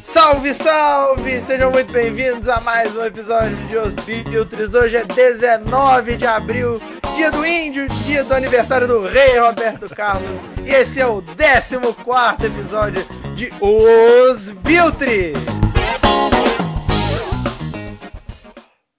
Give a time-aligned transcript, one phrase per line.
[0.00, 1.42] Salve, salve!
[1.42, 4.74] Sejam muito bem-vindos a mais um episódio de Os Biltres.
[4.74, 6.80] Hoje é 19 de abril,
[7.14, 10.38] dia do índio, dia do aniversário do rei Roberto Carlos.
[10.64, 15.34] E esse é o 14 episódio de Os Biltres.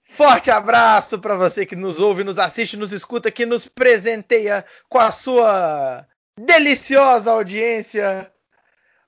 [0.04, 5.00] Forte abraço para você que nos ouve, nos assiste, nos escuta, que nos presenteia com
[5.00, 6.06] a sua
[6.38, 8.31] deliciosa audiência.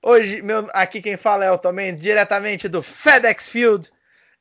[0.07, 3.89] Hoje, meu, aqui quem fala é o Tom Mendes, diretamente do FedEx Field,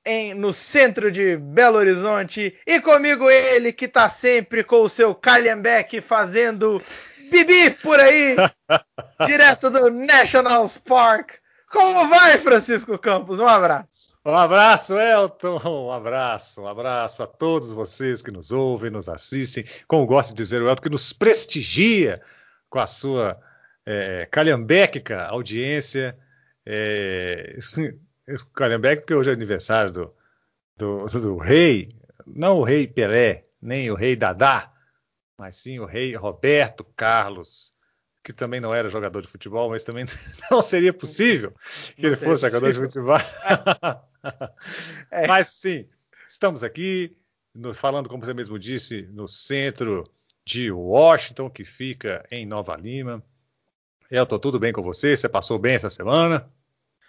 [0.05, 2.55] em, no centro de Belo Horizonte.
[2.67, 6.83] E comigo ele, que tá sempre com o seu Calhambeck fazendo
[7.31, 8.37] bibi por aí,
[9.25, 11.31] direto do National Park.
[11.73, 13.39] Como vai, Francisco Campos?
[13.39, 14.19] Um abraço.
[14.23, 15.59] Um abraço, Elton.
[15.65, 19.65] Um abraço, um abraço a todos vocês que nos ouvem, nos assistem.
[19.89, 22.21] Como gosta de dizer o Elton, que nos prestigia
[22.69, 23.41] com a sua
[23.87, 24.27] é,
[25.29, 26.17] audiência.
[26.67, 27.59] É,
[29.01, 30.15] porque hoje é aniversário do,
[30.77, 31.95] do, do, rei,
[32.27, 34.73] não o rei Pelé, nem o rei Dadá,
[35.39, 37.71] mas sim o rei Roberto Carlos,
[38.23, 40.07] que também não era jogador de futebol, mas também
[40.51, 41.53] não seria possível
[41.95, 42.51] que não ele fosse possível.
[42.51, 43.19] jogador de futebol.
[45.11, 45.27] é.
[45.27, 45.87] Mas sim,
[46.27, 47.17] estamos aqui,
[47.55, 50.05] nos, falando, como você mesmo disse, no centro
[50.45, 53.23] de Washington, que fica em Nova Lima.
[54.11, 55.17] Elton, tudo bem com você?
[55.17, 56.49] Você passou bem essa semana?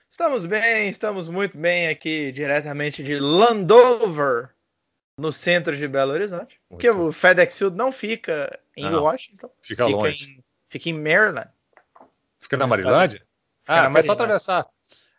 [0.10, 4.50] Estamos bem, estamos muito bem aqui diretamente de Landover,
[5.18, 6.60] no centro de Belo Horizonte.
[6.70, 6.82] Muito.
[6.82, 9.50] Porque o FedEx Field não fica em Washington.
[9.62, 10.26] Fica, fica longe.
[10.26, 11.50] Em, fica em Maryland.
[12.40, 13.22] Fica na Marilândia?
[13.68, 14.68] ah, na é só atravessar.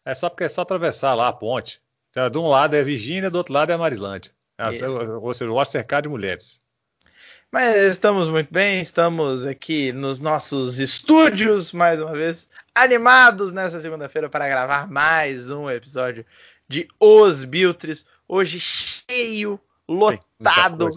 [0.04, 1.82] É só porque é só atravessar lá a ponte.
[2.10, 4.32] Então, de um lado é Virgínia, do outro lado é a Marilândia.
[5.20, 6.62] Ou seja, o cercado de mulheres.
[7.50, 14.28] Mas estamos muito bem, estamos aqui nos nossos estúdios, mais uma vez, animados nessa segunda-feira
[14.28, 16.26] para gravar mais um episódio
[16.68, 18.04] de Os Biltres.
[18.26, 20.88] Hoje cheio, lotado,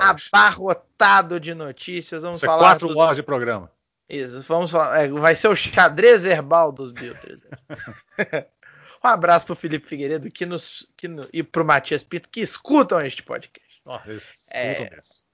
[0.00, 2.22] abarrotado de notícias.
[2.22, 2.58] Vamos Isso falar.
[2.58, 2.96] É quatro dos...
[2.98, 3.72] horas de programa.
[4.08, 5.04] Isso, vamos falar.
[5.04, 7.42] É, vai ser o xadrez herbal dos Biltres.
[9.02, 12.28] um abraço para o Felipe Figueiredo que nos, que no, e para o Matias Pinto
[12.28, 13.64] que escutam este podcast.
[13.86, 15.24] Oh, eles escutam é, mesmo.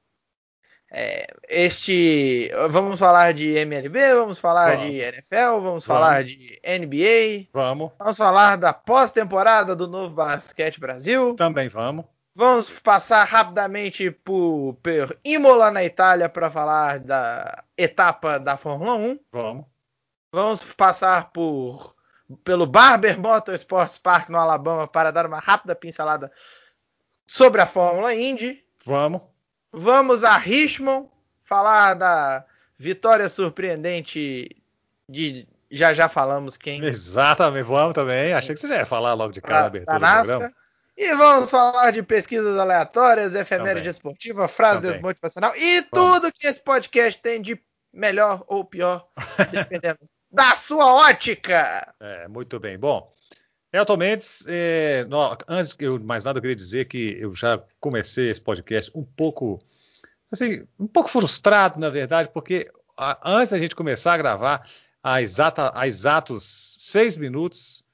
[0.90, 2.50] É, este.
[2.68, 4.92] Vamos falar de MLB, vamos falar vamos.
[4.92, 7.48] de NFL, vamos, vamos, falar de NBA.
[7.52, 7.92] Vamos.
[7.96, 11.34] Vamos falar da pós-temporada do Novo Basquete Brasil.
[11.36, 12.06] Também vamos.
[12.34, 19.20] Vamos passar rapidamente por, por Imola na Itália para falar da etapa da Fórmula 1.
[19.32, 19.66] Vamos.
[20.32, 21.94] Vamos passar por
[22.44, 26.30] pelo Barber Motorsports Park no Alabama para dar uma rápida pincelada
[27.26, 28.64] sobre a Fórmula Indy.
[28.84, 29.22] Vamos.
[29.72, 31.08] Vamos a Richmond
[31.42, 32.44] falar da
[32.78, 34.56] vitória surpreendente
[35.08, 36.84] de já já falamos quem.
[36.84, 38.32] Exatamente, vamos também.
[38.32, 40.54] Achei que você já ia falar logo de cara da, abertura do programa.
[40.96, 44.92] E vamos falar de pesquisas aleatórias, efeméride esportiva, frase também.
[44.92, 45.90] desmotivacional e vamos.
[45.92, 47.58] tudo que esse podcast tem de
[47.92, 49.06] melhor ou pior,
[49.50, 49.98] dependendo
[50.30, 51.94] da sua ótica.
[52.00, 52.78] É, muito bem.
[52.78, 53.12] Bom,
[53.72, 58.28] Elton Mendes, é, não, antes de mais nada, eu queria dizer que eu já comecei
[58.28, 59.58] esse podcast um pouco,
[60.30, 64.68] assim, um pouco frustrado, na verdade, porque a, antes da gente começar a gravar,
[65.02, 66.44] a, exata, a exatos
[66.80, 67.84] seis minutos,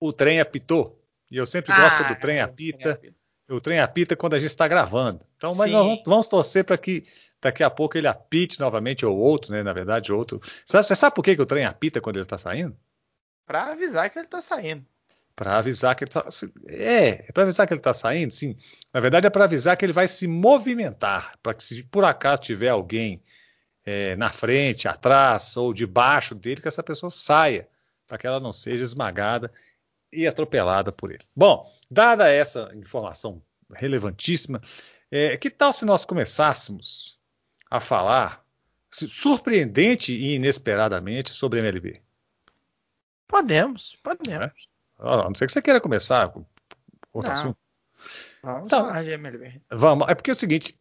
[0.00, 1.02] o trem apitou.
[1.30, 3.00] E eu sempre gosto ah, do trem apita.
[3.50, 5.24] O trem apita quando a gente está gravando.
[5.36, 7.02] Então, mas nós vamos, vamos torcer para que
[7.40, 9.62] daqui a pouco ele apite novamente, ou outro, né?
[9.62, 10.40] Na verdade, outro.
[10.64, 12.76] Você, você sabe por que, que o trem apita quando ele está saindo?
[13.48, 14.84] Para avisar que ele está saindo.
[15.34, 16.28] Para avisar que ele está.
[16.68, 18.54] É, é para avisar que ele está saindo, sim.
[18.92, 21.38] Na verdade, é para avisar que ele vai se movimentar.
[21.42, 23.22] Para que, se por acaso tiver alguém
[23.86, 27.66] é, na frente, atrás ou debaixo dele, que essa pessoa saia.
[28.06, 29.50] Para que ela não seja esmagada
[30.12, 31.24] e atropelada por ele.
[31.34, 33.42] Bom, dada essa informação
[33.72, 34.60] relevantíssima,
[35.10, 37.18] é, que tal se nós começássemos
[37.70, 38.44] a falar
[38.90, 42.02] surpreendente e inesperadamente sobre MLB?
[43.28, 44.68] Podemos, podemos.
[44.98, 45.08] É?
[45.08, 46.44] A não ser que você queira começar com
[47.12, 47.38] outro não.
[47.38, 47.58] assunto.
[48.42, 49.60] Vamos então, falar de MLB.
[49.70, 50.08] Vamos.
[50.08, 50.76] É porque é o seguinte,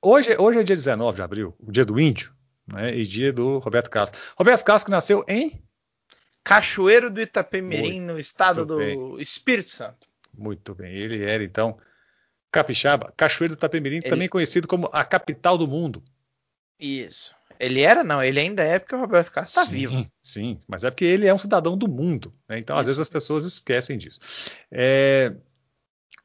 [0.00, 2.32] hoje, hoje é dia 19 de abril, o dia do índio,
[2.66, 4.18] né, e dia do Roberto Castro.
[4.36, 5.60] Roberto Castro nasceu em
[6.44, 9.20] Cachoeiro do Itapemirim, no estado do bem.
[9.20, 10.06] Espírito Santo.
[10.32, 10.94] Muito bem.
[10.94, 11.78] Ele era, então,
[12.50, 13.12] capixaba.
[13.16, 14.08] Cachoeiro do Itapemirim, Ele...
[14.08, 16.02] também conhecido como a capital do mundo.
[16.78, 17.34] Isso.
[17.58, 20.06] Ele era, não, ele ainda é porque o Roberto Castro está vivo.
[20.22, 22.32] Sim, mas é porque ele é um cidadão do mundo.
[22.48, 22.58] Né?
[22.58, 22.80] Então, Isso.
[22.80, 24.20] às vezes, as pessoas esquecem disso.
[24.70, 25.32] É...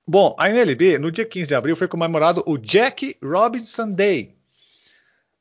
[0.05, 4.35] Bom, a MLB, no dia 15 de abril, foi comemorado o Jack Robinson Day.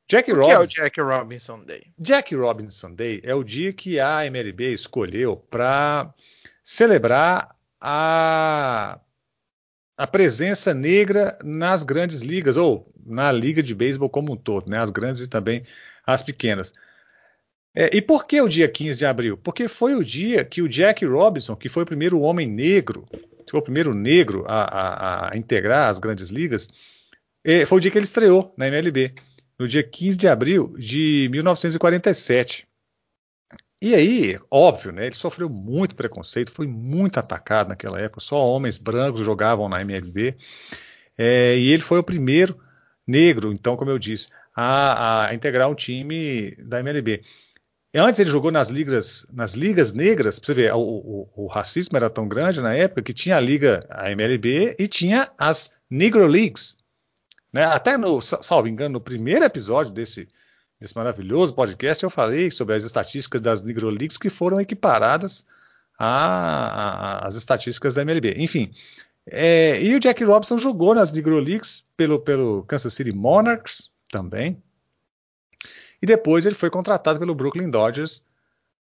[0.07, 1.93] Jack o Robinson, que é o Jack Robinson Day?
[1.97, 6.13] Jack Robinson Day é o dia que a MLB escolheu para
[6.63, 8.99] celebrar a,
[9.97, 14.79] a presença negra nas grandes ligas, ou na liga de beisebol como um todo, né?
[14.79, 15.63] as grandes e também
[16.05, 16.73] as pequenas.
[17.75, 19.37] É, e por que o dia 15 de abril?
[19.37, 23.03] Porque foi o dia que o Jack Robinson, que foi o primeiro homem negro,
[23.49, 26.67] foi o primeiro negro a, a, a integrar as grandes ligas,
[27.43, 29.13] é, foi o dia que ele estreou na MLB,
[29.57, 32.67] no dia 15 de abril de 1947.
[33.83, 38.77] E aí, óbvio, né, ele sofreu muito preconceito, foi muito atacado naquela época, só homens
[38.77, 40.37] brancos jogavam na MLB,
[41.17, 42.57] é, e ele foi o primeiro
[43.05, 47.23] negro, então, como eu disse, a, a integrar um time da MLB.
[47.93, 51.97] Antes ele jogou nas ligas, nas ligas negras, pra você ver, o, o, o, racismo
[51.97, 56.25] era tão grande na época que tinha a liga, a MLB, e tinha as Negro
[56.25, 56.77] Leagues.
[57.51, 57.65] Né?
[57.65, 60.25] Até no, salvo engano, no primeiro episódio desse,
[60.83, 65.45] desse maravilhoso podcast, eu falei sobre as estatísticas das Negro Leagues que foram equiparadas
[65.97, 68.35] às estatísticas da MLB.
[68.37, 68.69] Enfim,
[69.25, 74.61] é, e o Jack Robinson jogou nas Negro Leagues pelo, pelo Kansas City Monarchs também.
[76.01, 78.21] E depois ele foi contratado pelo Brooklyn Dodgers.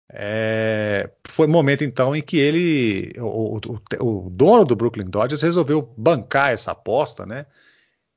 [0.10, 5.42] É, foi o momento então em que ele, o, o, o, dono do Brooklyn Dodgers,
[5.42, 7.46] resolveu bancar essa aposta, né?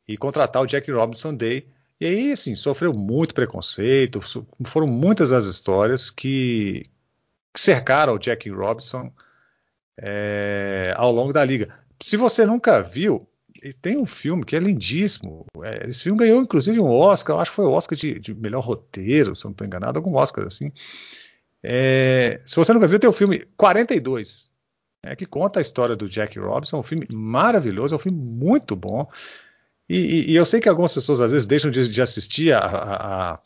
[0.07, 1.67] E contratar o Jack Robinson Day
[2.03, 4.19] e aí, assim, sofreu muito preconceito,
[4.67, 6.91] foram muitas as histórias que
[7.57, 9.13] cercaram o Jack Robinson
[9.97, 11.73] é, ao longo da liga.
[12.03, 13.25] Se você nunca viu,
[13.81, 15.47] tem um filme que é lindíssimo.
[15.63, 18.65] É, esse filme ganhou, inclusive, um Oscar, acho que foi o Oscar de, de melhor
[18.65, 20.73] roteiro, se eu não estou enganado, algum Oscar assim.
[21.63, 24.51] É, se você nunca viu, tem o filme 42,
[25.05, 28.75] é, que conta a história do Jack Robinson, um filme maravilhoso, é um filme muito
[28.75, 29.09] bom.
[29.93, 32.61] E, e, e, eu sei que algumas pessoas às vezes deixam de, de assistir a,
[32.61, 33.39] a,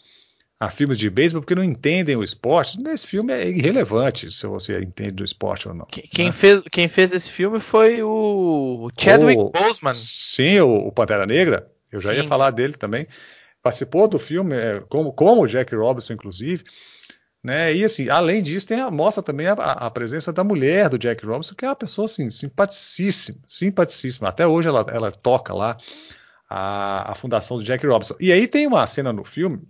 [0.60, 2.78] a, filmes de beisebol porque não entendem o esporte.
[2.88, 5.86] Esse filme é irrelevante se você entende do esporte ou não.
[5.86, 6.32] Quem, né?
[6.32, 9.94] fez, quem fez esse filme foi o Chadwick o, Boseman.
[9.96, 11.68] Sim, o, o, Pantera Negra.
[11.90, 12.16] Eu já sim.
[12.18, 13.08] ia falar dele também.
[13.60, 16.62] Participou do filme, é, como, como o Jack Robinson, inclusive.
[17.42, 17.74] Né?
[17.74, 21.26] E assim, além disso, tem a, mostra também a, a, presença da mulher do Jack
[21.26, 24.28] Robinson, que é uma pessoa assim, simpaticíssima, simpaticíssima.
[24.28, 25.76] Até hoje ela, ela toca lá
[26.48, 28.14] a, a fundação do Jack Robinson.
[28.20, 29.60] E aí tem uma cena no filme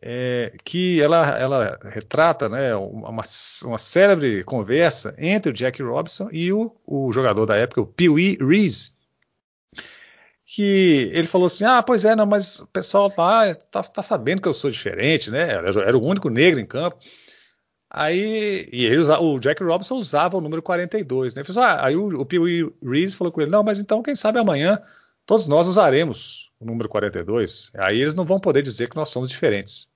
[0.00, 3.22] é, que ela, ela retrata né, uma,
[3.64, 8.08] uma célebre conversa entre o Jack Robinson e o, o jogador da época, o Pee
[8.08, 8.90] Wee Reese,
[10.44, 14.42] que ele falou assim, ah, pois é, não, mas o pessoal lá tá, tá sabendo
[14.42, 15.54] que eu sou diferente, né?
[15.54, 16.98] Eu era o único negro em campo.
[17.88, 21.44] Aí, e ele o Jack Robinson usava o número 42, né?
[21.44, 24.14] Falei, ah, aí o, o Pee Wee Reese falou com ele, não, mas então quem
[24.14, 24.82] sabe amanhã
[25.26, 27.70] todos nós usaremos o número 42.
[27.74, 29.88] Aí eles não vão poder dizer que nós somos diferentes.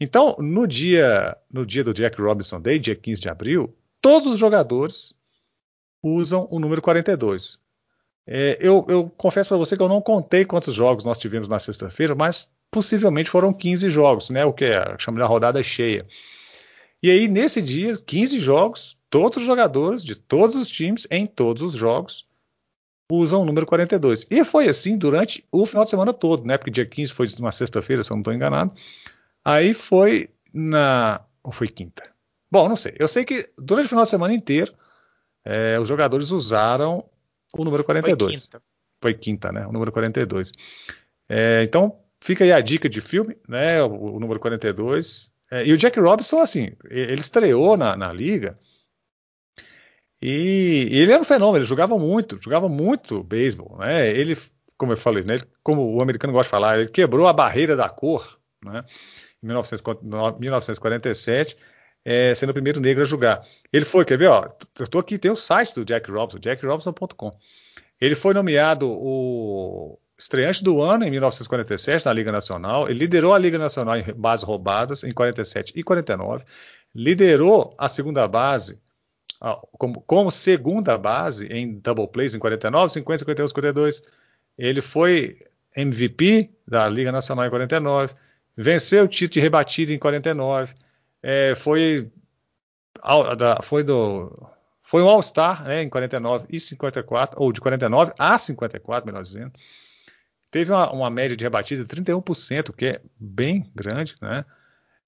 [0.00, 4.38] Então, no dia, no dia do Jack Robinson Day, dia 15 de abril, todos os
[4.38, 5.14] jogadores
[6.02, 7.58] usam o número 42.
[8.26, 11.58] É, eu, eu, confesso para você que eu não contei quantos jogos nós tivemos na
[11.58, 14.44] sexta-feira, mas possivelmente foram 15 jogos, né?
[14.44, 16.06] O que é, chama de rodada cheia.
[17.02, 21.62] E aí, nesse dia, 15 jogos, todos os jogadores de todos os times, em todos
[21.62, 22.26] os jogos,
[23.10, 24.26] usam o número 42.
[24.30, 26.58] E foi assim durante o final de semana todo, né?
[26.58, 28.72] Porque dia 15 foi uma sexta-feira, se eu não estou enganado.
[29.44, 31.20] Aí foi na.
[31.42, 32.02] Ou foi quinta?
[32.50, 32.94] Bom, não sei.
[32.98, 34.72] Eu sei que durante o final de semana inteiro
[35.44, 37.04] é, os jogadores usaram
[37.52, 38.32] o número 42.
[38.32, 38.62] Foi quinta.
[39.00, 39.66] Foi quinta, né?
[39.66, 40.52] O número 42.
[41.28, 43.82] É, então, fica aí a dica de filme, né?
[43.82, 45.32] O, o número 42.
[45.50, 48.58] É, e o Jack Robinson, assim, ele estreou na, na liga
[50.28, 54.10] e, e ele era um fenômeno, ele jogava muito, jogava muito beisebol, né?
[54.10, 54.36] Ele,
[54.76, 55.38] como eu falei, né?
[55.62, 58.84] como o americano gosta de falar, ele quebrou a barreira da cor, né?
[59.40, 61.56] Em 1947,
[62.04, 63.46] é, sendo o primeiro negro a jogar.
[63.72, 67.30] Ele foi, quer ver, ó, eu estou aqui, tem o site do Jack Robinson, jackrobinson.com.
[68.00, 72.88] Ele foi nomeado o estreante do ano em 1947 na Liga Nacional.
[72.88, 76.44] Ele liderou a Liga Nacional em bases roubadas em 47 e 49.
[76.92, 78.84] Liderou a segunda base
[79.78, 84.02] como, como, segunda base em double plays em 49, 50, 51, 52.
[84.58, 85.38] Ele foi
[85.76, 88.14] MVP da Liga Nacional em 49,
[88.56, 90.74] venceu o título de rebatida em 49,
[91.22, 92.10] é, foi,
[93.62, 94.48] foi, do,
[94.82, 99.52] foi um All-Star né, em 49 e 54, ou de 49 a 54, melhor dizendo.
[100.50, 104.44] Teve uma, uma média de rebatida de 31%, que é bem grande, né?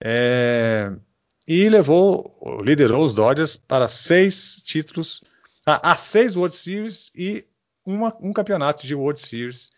[0.00, 0.92] É,
[1.48, 5.24] e levou, liderou os Dodgers para seis títulos,
[5.64, 7.42] a, a seis World Series e
[7.86, 9.70] uma, um campeonato de World Series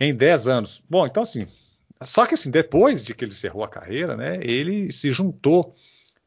[0.00, 0.82] em dez anos.
[0.88, 1.46] Bom, então assim,
[2.02, 5.76] só que assim, depois de que ele encerrou a carreira, né, ele se juntou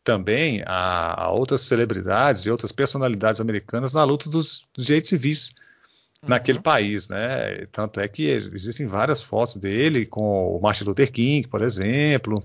[0.04, 5.56] também a, a, outras celebridades e outras personalidades americanas na luta dos, dos direitos civis
[6.22, 6.30] uhum.
[6.30, 7.66] naquele país, né?
[7.72, 12.44] Tanto é que existem várias fotos dele com o Martin Luther King, por exemplo.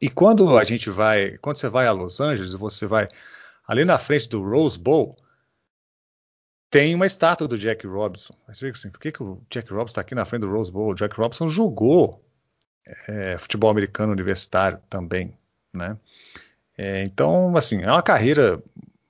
[0.00, 3.06] E quando a gente vai, quando você vai a Los Angeles, você vai
[3.66, 5.16] ali na frente do Rose Bowl,
[6.70, 8.34] tem uma estátua do Jack Robinson.
[8.46, 10.72] Mas fica assim, por que, que o Jack Robinson está aqui na frente do Rose
[10.72, 10.90] Bowl?
[10.90, 12.24] O Jack Robinson jogou
[13.06, 15.34] é, futebol americano universitário também,
[15.72, 15.96] né?
[16.78, 18.62] É, então, assim, é uma carreira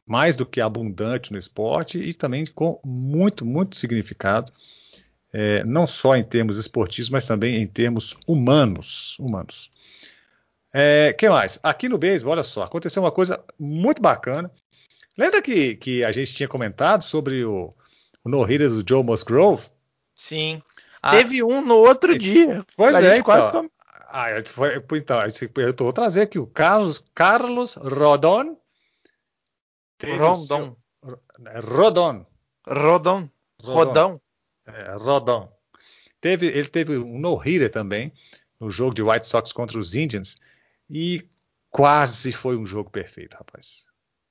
[0.04, 4.52] mais do que abundante no esporte e também com muito, muito significado,
[5.32, 9.16] é, não só em termos esportivos, mas também em termos humanos.
[9.20, 9.70] humanos.
[10.72, 11.58] É, que mais?
[11.62, 14.50] Aqui no beisebol, olha só, aconteceu uma coisa muito bacana.
[15.18, 17.74] Lembra que, que a gente tinha comentado sobre o,
[18.24, 19.66] o no-hitter do Joe Musgrove?
[20.14, 20.62] Sim.
[21.02, 22.64] Ah, Teve um no outro dia.
[22.76, 23.24] Pois é, então.
[23.24, 23.70] quase com...
[24.08, 25.20] ah, foi, então,
[25.56, 28.56] eu vou trazer aqui o Carlos, Carlos Rodon.
[30.02, 30.76] Rondon.
[31.64, 32.26] Rodon.
[32.66, 33.28] Rodon.
[33.62, 34.20] Rodão.
[34.66, 35.52] É, Rodon.
[36.20, 38.12] Teve, ele teve um no-hitter também
[38.58, 40.36] no jogo de White Sox contra os Indians
[40.90, 41.24] e
[41.70, 43.86] quase foi um jogo perfeito, rapaz.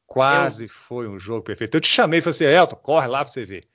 [0.05, 0.69] Quase eu...
[0.69, 1.75] foi um jogo perfeito.
[1.75, 3.67] Eu te chamei e falei assim, Elton, corre lá para você ver.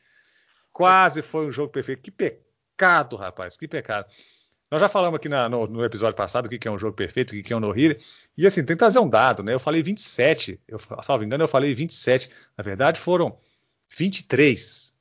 [0.72, 2.02] Quase foi um jogo perfeito.
[2.02, 4.06] Que pecado, rapaz, que pecado.
[4.70, 6.96] Nós já falamos aqui na, no, no, episódio passado o que, que é um jogo
[6.96, 8.02] perfeito, o que, que é um no-hitter.
[8.36, 9.54] E assim, tem que trazer um dado, né?
[9.54, 10.60] Eu falei 27.
[10.66, 12.30] Eu, salvo engano, eu falei 27.
[12.56, 13.38] Na verdade, foram
[13.96, 14.93] 23.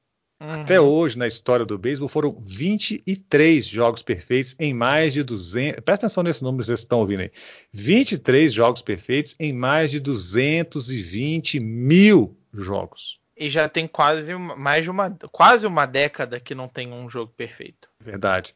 [0.43, 0.61] Uhum.
[0.61, 5.79] Até hoje, na história do beisebol, foram 23 jogos perfeitos em mais de 200.
[5.79, 7.31] Presta atenção nesse número vocês estão ouvindo aí.
[7.71, 13.21] 23 jogos perfeitos em mais de 220 mil jogos.
[13.37, 17.31] E já tem quase mais de uma quase uma década que não tem um jogo
[17.37, 17.87] perfeito.
[17.97, 18.53] Verdade.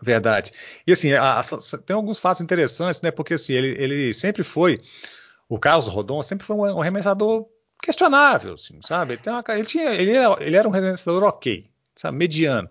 [0.00, 0.52] Verdade.
[0.86, 1.42] E assim, a, a,
[1.84, 3.10] tem alguns fatos interessantes, né?
[3.10, 4.80] Porque assim, ele, ele sempre foi.
[5.48, 7.48] O Carlos Rodon sempre foi um arremessador
[7.82, 9.14] questionável, assim, sabe?
[9.14, 12.16] Ele, uma, ele, tinha, ele, era, ele era um realizador ok, sabe?
[12.16, 12.68] mediano.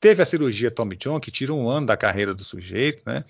[0.00, 3.24] Teve a cirurgia Tommy John, que tira um ano da carreira do sujeito, né?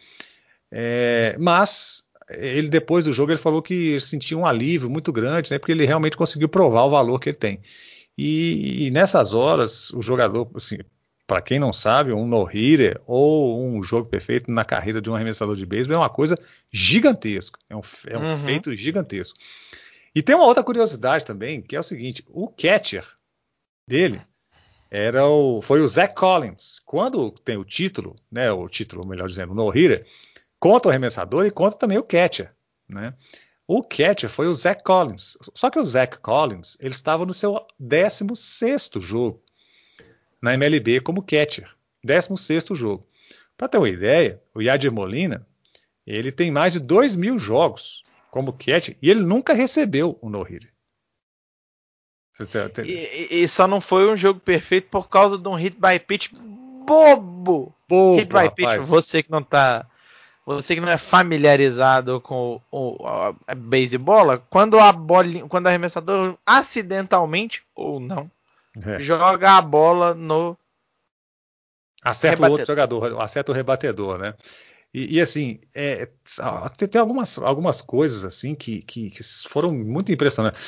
[0.71, 5.59] É, mas ele depois do jogo ele falou que sentia um alívio muito grande, né?
[5.59, 7.61] Porque ele realmente conseguiu provar o valor que ele tem.
[8.17, 10.79] E, e nessas horas, o jogador, assim,
[11.27, 15.57] para quem não sabe, um no-hitter ou um jogo perfeito na carreira de um arremessador
[15.57, 16.39] de beisebol é uma coisa
[16.73, 17.59] gigantesca.
[17.69, 18.39] É um, é um uhum.
[18.39, 19.39] feito gigantesco.
[20.15, 23.07] E tem uma outra curiosidade também, que é o seguinte: o catcher
[23.87, 24.23] dele
[24.91, 26.81] era o, foi o Zach Collins.
[26.85, 30.07] Quando tem o título, né, o título, melhor dizendo, o no-hitter,
[30.61, 32.55] conta o arremessador e conta também o catcher,
[32.89, 33.15] né?
[33.67, 35.39] O catcher foi o Zach Collins.
[35.55, 39.43] Só que o Zach Collins, ele estava no seu 16 jogo
[40.41, 41.75] na MLB como catcher.
[42.05, 43.09] 16 jogo.
[43.57, 45.47] Para ter uma ideia, o Yadir Molina,
[46.07, 48.05] ele tem mais de 2 mil jogos
[48.35, 50.69] como catch e ele nunca recebeu o no-hitter.
[52.85, 56.33] E, e, só não foi um jogo perfeito por causa de um hit by pitch
[56.85, 57.73] bobo.
[57.89, 58.57] bobo hit by rapaz.
[58.57, 59.87] pitch, você que não tá,
[60.45, 63.07] você que não é familiarizado com o, o
[63.47, 68.29] a beisebol, quando a bola, quando o arremessador acidentalmente ou não
[68.85, 68.99] é.
[68.99, 70.59] joga a bola no
[72.03, 72.51] acerta rebatedor.
[72.51, 74.35] o outro jogador, acerta o rebatedor, né?
[74.95, 76.09] E, e assim, é,
[76.79, 80.61] tem, tem, algumas, algumas coisas assim que, que, que, foram muito impressionantes.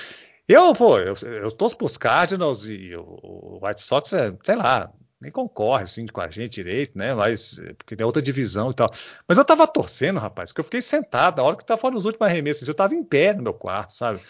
[0.48, 5.30] Eu, pô, eu, eu torço pros Cardinals e o, White Sox, é, sei lá, nem
[5.30, 7.14] concorre assim com a gente direito, né?
[7.14, 8.90] Mas porque tem outra divisão e tal.
[9.28, 12.04] Mas eu tava torcendo, rapaz, que eu fiquei sentado, a hora que tava fora nos
[12.04, 14.20] últimos arremessos, eu tava em pé no meu quarto, sabe?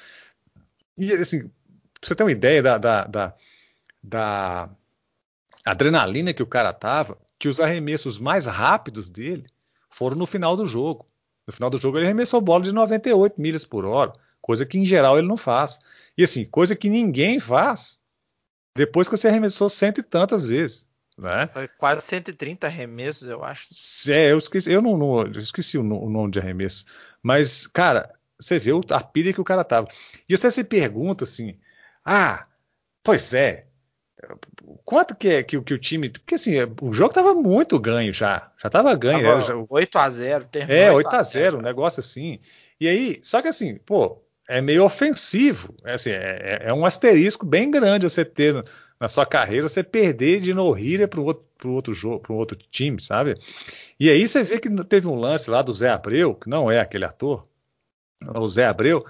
[0.99, 1.49] E assim,
[2.01, 3.35] pra você ter uma ideia da, da, da,
[4.03, 4.71] da
[5.65, 9.47] adrenalina que o cara tava, que os arremessos mais rápidos dele
[9.97, 11.09] foram no final do jogo.
[11.47, 14.13] No final do jogo ele arremessou bola de 98 milhas por hora,
[14.43, 15.79] coisa que em geral ele não faz.
[16.19, 17.99] E assim, coisa que ninguém faz
[18.77, 20.87] depois que você arremessou cento e tantas vezes.
[21.17, 21.47] Né?
[21.47, 23.71] Foi quase 130 arremessos, eu acho.
[24.13, 26.85] É, eu esqueci, eu não, não eu esqueci o, o, nome de arremesso.
[27.23, 29.89] Mas, cara, você vê a pilha que o cara tava.
[30.29, 31.59] E você se pergunta assim:
[32.05, 32.47] ah,
[33.03, 33.67] pois é,
[34.85, 36.09] Quanto que é que, que, o time.
[36.09, 38.51] Porque assim, o jogo tava muito ganho já.
[38.63, 39.23] Já tava ganho.
[39.23, 40.47] Tava já, 8x0.
[40.69, 42.41] É, 8x0, um negócio assim.
[42.81, 45.75] E aí, só que assim, pô, é meio ofensivo.
[45.85, 48.65] É, assim, é, é, é um asterisco bem grande você ter
[48.99, 53.01] na sua carreira, você perder de no-hitter para outro, pro outro jogo, para outro time,
[53.01, 53.35] sabe?
[54.01, 56.81] E aí você vê que teve um lance lá do Zé Abreu, que não é
[56.81, 57.47] aquele ator,
[58.35, 59.05] o Zé Abreu,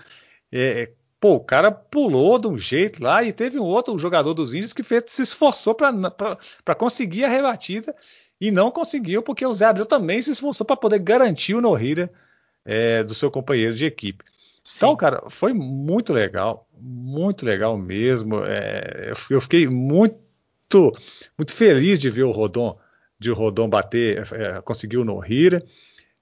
[0.51, 4.53] é, Pô, o cara pulou de um jeito lá e teve um outro jogador dos
[4.53, 7.95] índios que fez, se esforçou para conseguir a rebatida
[8.41, 11.77] e não conseguiu, porque o Zé Abreu também se esforçou para poder garantir o no
[12.65, 14.25] é, do seu companheiro de equipe.
[14.77, 18.45] Então, cara, foi muito legal, muito legal mesmo.
[18.45, 20.93] É, eu fiquei muito,
[21.39, 22.77] muito feliz de ver o Rodon,
[23.19, 25.65] de o Rodon bater, é, conseguiu no Hira.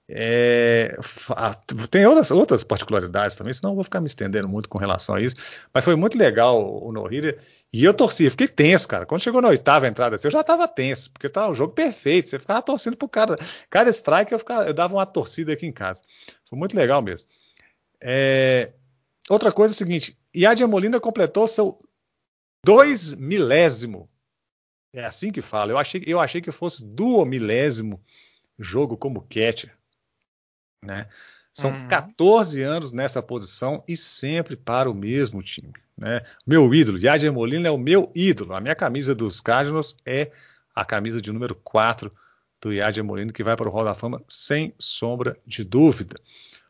[0.07, 0.95] É,
[1.89, 5.21] tem outras, outras particularidades também, senão eu vou ficar me estendendo muito com relação a
[5.21, 5.35] isso.
[5.73, 7.37] Mas foi muito legal o, Nohira.
[7.73, 9.05] E eu torci, fiquei tenso, cara.
[9.05, 12.29] Quando chegou na oitava entrada, assim, eu já estava tenso, porque estava um jogo perfeito.
[12.29, 13.35] Você ficava torcendo pro cara.
[13.69, 16.03] Cada strike eu, ficava, eu dava uma torcida aqui em casa.
[16.47, 17.27] Foi muito legal mesmo.
[17.99, 18.73] É,
[19.27, 21.79] outra coisa é o seguinte: Yadia Molina completou seu
[22.63, 24.07] dois milésimo.
[24.93, 25.71] É assim que fala.
[25.71, 28.01] Eu achei, eu achei que fosse duo milésimo
[28.57, 29.75] jogo como catcher.
[30.85, 31.07] Né?
[31.51, 31.87] São uhum.
[31.87, 35.73] 14 anos nessa posição e sempre para o mesmo time.
[35.97, 36.21] Né?
[36.45, 38.53] Meu ídolo, Yadier Molina é o meu ídolo.
[38.53, 40.31] A minha camisa dos Cardinals é
[40.75, 42.11] a camisa de número 4
[42.61, 46.19] do Yadier Molina, que vai para o Hall da Fama sem sombra de dúvida.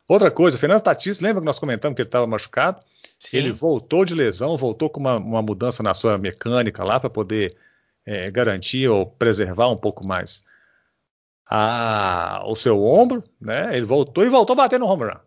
[0.07, 2.79] Outra coisa, Fernando Tatis, lembra que nós comentamos que ele estava machucado?
[3.19, 3.37] Sim.
[3.37, 7.55] Ele voltou de lesão, voltou com uma, uma mudança na sua mecânica lá para poder
[8.05, 10.43] é, garantir ou preservar um pouco mais
[11.49, 13.75] a, o seu ombro, né?
[13.75, 15.19] Ele voltou e voltou batendo no home run.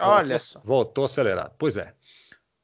[0.00, 0.60] Olha só.
[0.64, 1.52] Voltou acelerado.
[1.58, 1.92] Pois é.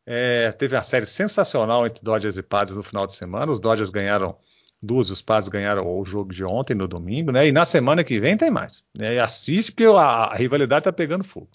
[0.07, 0.53] é.
[0.53, 3.53] Teve uma série sensacional entre Dodgers e Padres no final de semana.
[3.53, 4.37] Os Dodgers ganharam
[4.83, 7.47] duas, os Padres ganharam o jogo de ontem, no domingo, né?
[7.47, 8.85] E na semana que vem tem mais.
[8.97, 9.15] Né?
[9.15, 11.49] E assiste porque a, a rivalidade tá pegando fogo.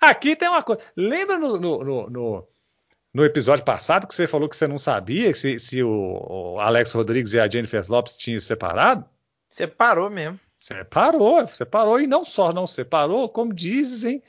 [0.00, 0.82] Aqui tem uma coisa.
[0.96, 2.48] Lembra no, no, no,
[3.12, 6.92] no, episódio passado que você falou que você não sabia se, se o, o Alex
[6.92, 9.04] Rodrigues e a Jennifer Lopes tinham separado?
[9.48, 10.38] Separou mesmo.
[10.64, 14.22] Separou, separou e não só não separou, como dizem,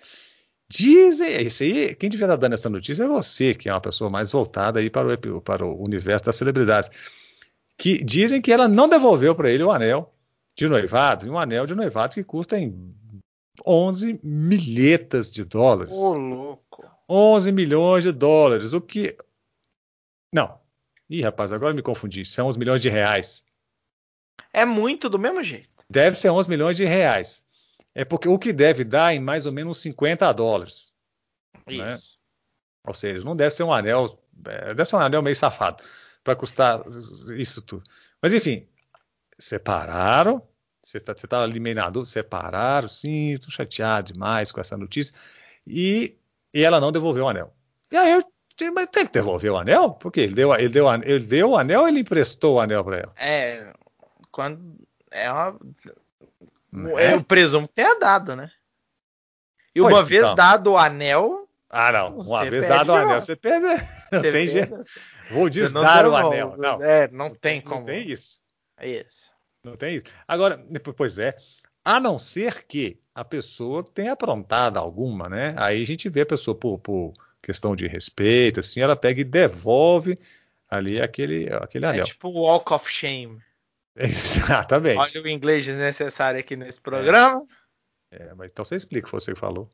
[0.67, 4.09] dizem, isso aí, quem devia estar dando essa notícia é você, que é uma pessoa
[4.09, 6.89] mais voltada aí para o, para o universo das celebridades,
[7.77, 10.13] que dizem que ela não devolveu para ele o anel
[10.57, 12.93] de noivado, e um anel de noivado que custa em
[13.65, 15.93] 11 milhetas de dólares.
[15.93, 16.83] Ô, louco.
[17.07, 19.15] 11 milhões de dólares, o que...
[20.33, 20.59] Não.
[21.09, 22.25] Ih, rapaz, agora me confundi.
[22.25, 23.41] São 11 milhões de reais.
[24.51, 25.74] É muito do mesmo jeito.
[25.89, 27.45] Deve ser 11 milhões de reais.
[27.93, 30.91] É porque o que deve dar em mais ou menos 50 dólares.
[31.65, 31.73] Né?
[31.73, 31.83] Isso.
[31.83, 31.99] Né?
[32.87, 35.83] Ou seja, não deve ser um anel, é, deve ser um anel meio safado
[36.23, 36.83] para custar
[37.37, 37.83] isso tudo.
[38.21, 38.67] Mas enfim,
[39.39, 40.41] separaram.
[40.81, 45.15] Você está tá ali meio na dúvida, separaram, sim, estou chateado demais com essa notícia.
[45.65, 46.15] E,
[46.53, 47.51] e ela não devolveu o anel.
[47.91, 48.23] E aí eu
[48.73, 49.91] mas tem que devolver o anel?
[49.93, 52.97] Porque ele deu, ele deu, ele deu o anel ou ele emprestou o anel para
[52.97, 53.13] ela?
[53.17, 53.73] É,
[54.31, 54.77] quando
[55.15, 55.59] é uma.
[56.99, 57.13] É?
[57.13, 58.51] Eu presumo que tenha dado, né?
[59.73, 60.35] E uma pois, vez então.
[60.35, 61.47] dado o anel.
[61.69, 62.19] Ah, não.
[62.19, 63.65] Uma vez dado o anel, você perde.
[64.11, 64.83] Não você tem jeito.
[65.31, 66.55] Vou desdar o anel.
[66.57, 67.79] Não, é, não, não tem como.
[67.79, 68.39] Não tem isso.
[68.77, 69.31] É isso.
[69.63, 70.05] Não tem isso.
[70.27, 70.63] Agora,
[70.95, 71.35] pois é.
[71.83, 75.55] A não ser que a pessoa tenha aprontado alguma, né?
[75.57, 79.23] Aí a gente vê a pessoa por, por questão de respeito, assim, ela pega e
[79.23, 80.19] devolve
[80.69, 82.01] ali aquele, aquele é anel.
[82.03, 83.39] É tipo walk of shame.
[83.97, 84.97] Exatamente.
[84.97, 87.45] Olha o inglês necessário aqui nesse programa.
[88.11, 89.71] É, mas então você explica o que você falou.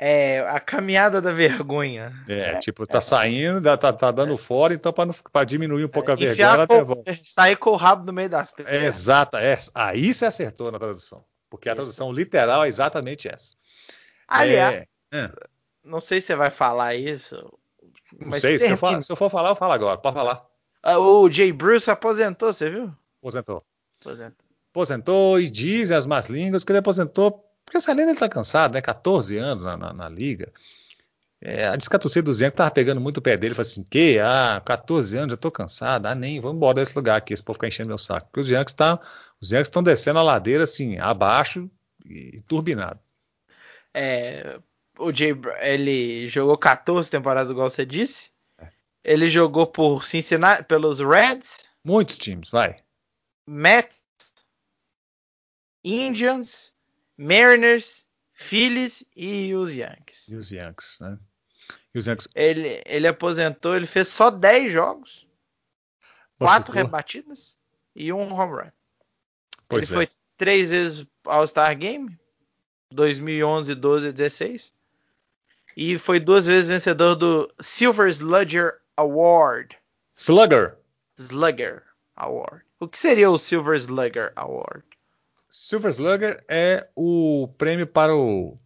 [0.00, 2.12] É, a caminhada da vergonha.
[2.28, 3.00] É, é tipo, tá é.
[3.00, 4.38] saindo, tá, tá dando é.
[4.38, 8.12] fora, então para diminuir um pouco a vergonha, ela com, Sair com o rabo no
[8.12, 8.72] meio das pernas.
[8.72, 11.24] É, exata, é, aí você acertou na tradução.
[11.50, 13.54] Porque a tradução literal é exatamente essa.
[14.28, 15.30] Aliás, é,
[15.82, 17.36] não sei se você vai falar isso.
[18.20, 19.98] Não sei, se eu, for, se eu, for, falar, eu falo agora.
[19.98, 20.46] Pode falar.
[20.82, 22.94] Ah, o Jay Bruce aposentou, você viu?
[23.28, 23.62] Aposentou.
[24.00, 24.46] Aposentou.
[24.70, 28.72] Aposentou e dizem as más línguas que ele aposentou porque essa lenda ele está cansado,
[28.72, 28.80] né?
[28.80, 30.50] 14 anos na, na, na liga.
[31.38, 33.54] É, diz que a torcida do Zenco tava pegando muito o pé dele.
[33.54, 34.18] Falei assim: que?
[34.18, 36.06] Ah, 14 anos, já tô cansado.
[36.06, 38.26] Ah, nem, vamos embora desse lugar aqui, esse povo ficar enchendo meu saco.
[38.28, 38.98] Porque os Yankees tá,
[39.38, 41.70] os Yankees estão descendo a ladeira assim, abaixo
[42.06, 42.98] e turbinado.
[43.92, 44.58] É,
[44.98, 48.30] o Jay, ele jogou 14 temporadas, igual você disse.
[48.58, 48.68] É.
[49.04, 51.68] Ele jogou por Cincinnati, pelos Reds.
[51.84, 52.76] Muitos times, vai.
[53.48, 53.98] Mets,
[55.82, 56.74] Indians,
[57.16, 60.28] Mariners, Phillies e os Yankees.
[60.28, 61.18] E os Yankees, né?
[61.94, 62.28] E os Yankees...
[62.34, 65.26] Ele, ele aposentou, ele fez só 10 jogos,
[66.38, 67.56] 4 rebatidas
[67.96, 68.70] e um home run.
[69.66, 70.06] Pois ele é.
[70.06, 72.18] foi três vezes All-Star Game,
[72.90, 74.74] 2011, 12 e 16.
[75.74, 79.74] E foi duas vezes vencedor do Silver Slugger Award.
[80.14, 80.76] Slugger.
[81.16, 81.82] Slugger
[82.14, 82.67] Award.
[82.80, 84.84] O que seria o Silver Slugger Award?
[85.50, 88.58] Silver Slugger é o prêmio para o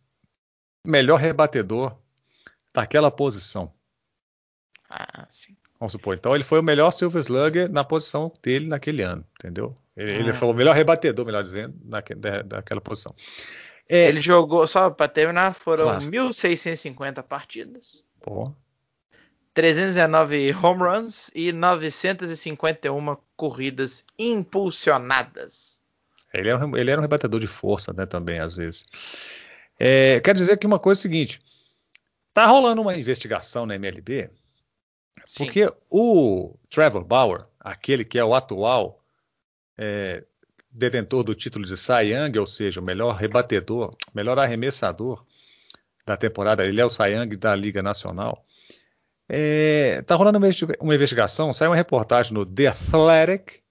[0.85, 1.97] melhor rebatedor
[2.75, 3.73] daquela posição.
[4.91, 5.57] Ah, sim.
[5.79, 6.15] Vamos supor.
[6.15, 9.77] Então ele foi o melhor Silver Slugger na posição dele naquele ano, entendeu?
[9.97, 10.15] Ele, ah.
[10.17, 13.15] ele foi o melhor rebatedor, melhor dizendo, daquela posição.
[13.89, 16.05] É, ele jogou, só para terminar, foram claro.
[16.05, 18.05] 1.650 partidas.
[18.21, 18.55] Pô.
[19.55, 25.81] 319 home runs e 951 corridas impulsionadas.
[26.33, 28.87] Ele era, um, ele era um rebatedor de força, né, também, às vezes.
[29.79, 31.41] É, quero dizer que uma coisa é a seguinte:
[32.33, 34.31] tá rolando uma investigação na MLB,
[35.27, 35.45] Sim.
[35.45, 39.03] porque o Trevor Bauer, aquele que é o atual
[39.77, 40.25] é,
[40.71, 45.25] detentor do título de Cy Young, ou seja, o melhor rebatedor, melhor arremessador
[46.07, 48.45] da temporada, ele é o Cy Young da Liga Nacional.
[49.29, 50.39] É, tá rolando
[50.81, 53.63] uma investigação, saiu uma reportagem no The Athletic,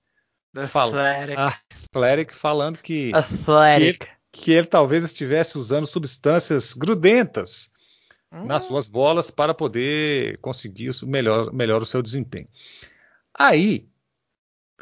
[0.54, 1.38] The Athletic.
[1.38, 4.00] Athletic falando que, Athletic.
[4.00, 7.72] Que, ele, que, ele, talvez estivesse usando substâncias grudentas
[8.32, 8.46] hum.
[8.46, 12.50] nas suas bolas para poder conseguir o melhor, melhor o seu desempenho.
[13.34, 13.90] Aí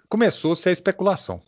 [0.08, 1.42] começou-se a especulação.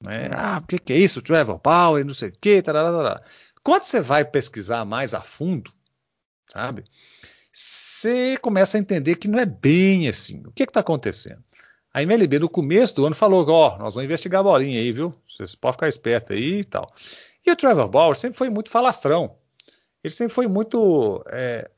[0.00, 0.30] Né?
[0.32, 1.22] Ah, o que, que, é isso?
[1.22, 2.62] Trevor Power, não sei o quê.
[2.62, 3.24] Tararara.
[3.64, 5.72] Quando você vai pesquisar mais a fundo,
[6.48, 6.84] sabe?
[8.06, 10.40] Você começa a entender que não é bem assim.
[10.46, 11.42] O que está acontecendo?
[11.92, 14.92] A MLB, no começo do ano, falou: Ó, oh, nós vamos investigar a bolinha aí,
[14.92, 15.12] viu?
[15.28, 16.88] Vocês podem ficar esperto aí e tal.
[17.44, 19.36] E o Trevor Bauer sempre foi muito falastrão.
[20.04, 21.20] Ele sempre foi muito.
[21.26, 21.68] É...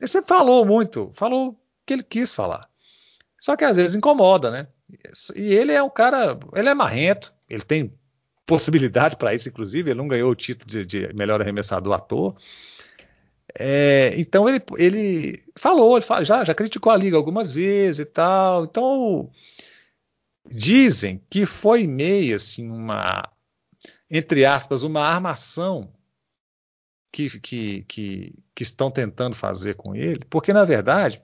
[0.00, 2.68] Ele sempre falou muito, falou o que ele quis falar.
[3.38, 4.66] Só que às vezes incomoda, né?
[5.36, 7.94] E ele é um cara, ele é marrento, ele tem
[8.44, 12.34] possibilidade para isso, inclusive, ele não ganhou o título de, de melhor arremessador à toa.
[13.56, 18.64] É, então ele, ele falou, ele já, já criticou a liga algumas vezes e tal.
[18.64, 19.30] Então
[20.46, 23.22] dizem que foi meio assim uma,
[24.10, 25.92] entre aspas, uma armação
[27.12, 31.22] que, que, que, que estão tentando fazer com ele, porque na verdade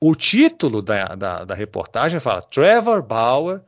[0.00, 3.62] o título da, da, da reportagem fala Trevor Bauer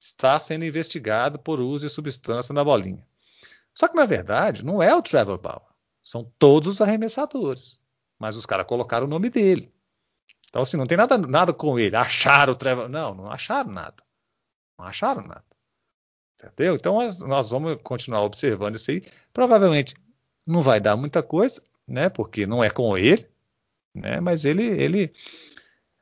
[0.00, 3.04] está sendo investigado por uso de substância na bolinha.
[3.72, 5.75] Só que, na verdade, não é o Trevor Bauer.
[6.06, 7.80] São todos os arremessadores.
[8.16, 9.74] Mas os caras colocaram o nome dele.
[10.48, 11.96] Então, assim, não tem nada, nada com ele.
[11.96, 12.88] Acharam o Trevor.
[12.88, 13.96] Não, não acharam nada.
[14.78, 15.44] Não acharam nada.
[16.40, 16.76] Entendeu?
[16.76, 19.02] Então, nós, vamos continuar observando isso aí.
[19.32, 19.96] Provavelmente
[20.46, 22.08] não vai dar muita coisa, né?
[22.08, 23.28] Porque não é com ele,
[23.92, 24.20] né?
[24.20, 25.12] Mas ele, ele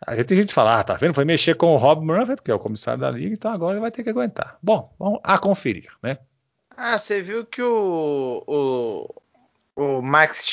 [0.07, 1.15] a gente tem gente que ah, tá vendo?
[1.15, 3.81] Foi mexer com o Rob Manfred, que é o comissário da liga, então agora ele
[3.81, 4.59] vai ter que aguentar.
[4.63, 6.19] Bom, vamos a conferir, né?
[6.77, 9.23] Ah, você viu que o, o,
[9.77, 10.47] o Max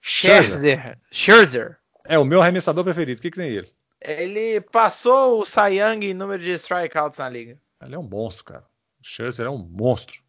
[0.00, 3.18] Scherzer, Scherzer é o meu arremessador preferido.
[3.18, 3.70] O que, que tem ele?
[4.00, 7.58] Ele passou o Cy Young em número de strikeouts na liga.
[7.82, 8.64] Ele é um monstro, cara.
[9.00, 10.22] O Scherzer é um monstro.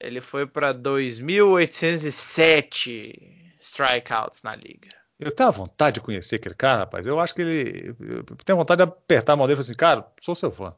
[0.00, 4.88] Ele foi para 2.807 strikeouts na liga.
[5.20, 7.06] Eu tenho vontade de conhecer aquele cara, rapaz.
[7.06, 7.94] Eu acho que ele.
[8.00, 10.74] Eu tenho vontade de apertar a mão dele e falar assim, cara, sou seu fã.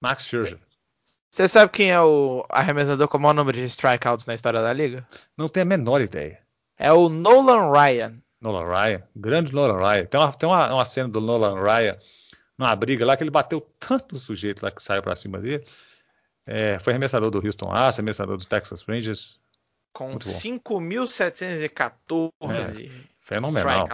[0.00, 0.58] Max Scherzer.
[1.30, 4.72] Você sabe quem é o arremessador com o maior número de strikeouts na história da
[4.72, 5.06] liga?
[5.36, 6.40] Não tenho a menor ideia.
[6.76, 8.20] É o Nolan Ryan.
[8.40, 10.06] Nolan Ryan, grande Nolan Ryan.
[10.06, 11.96] Tem uma, tem uma, uma cena do Nolan Ryan
[12.58, 15.64] numa briga lá que ele bateu tanto sujeito lá que saiu para cima dele.
[16.46, 19.40] É, foi arremessador do Houston Astros, arremessador do Texas Rangers.
[19.92, 23.09] Com 5.714 é.
[23.30, 23.86] Fenomenal.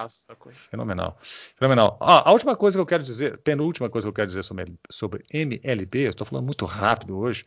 [0.71, 1.19] Fenomenal.
[1.57, 1.99] Fenomenal.
[2.01, 4.75] Ah, a última coisa que eu quero dizer, penúltima coisa que eu quero dizer sobre,
[4.91, 7.45] sobre MLB, eu estou falando muito rápido hoje,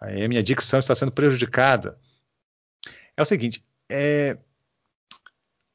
[0.00, 1.98] a minha dicção está sendo prejudicada.
[3.16, 4.38] É o seguinte, é...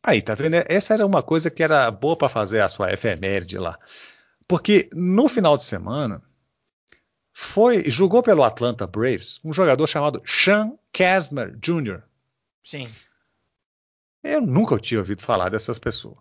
[0.02, 0.56] aí, tá vendo?
[0.70, 3.78] Essa era uma coisa que era boa para fazer a sua efeméride lá.
[4.48, 6.24] Porque no final de semana,
[7.34, 12.02] foi jogou pelo Atlanta Braves um jogador chamado Sean Kazmer Jr.
[12.64, 12.88] Sim.
[14.24, 16.18] Eu nunca tinha ouvido falar dessas pessoas.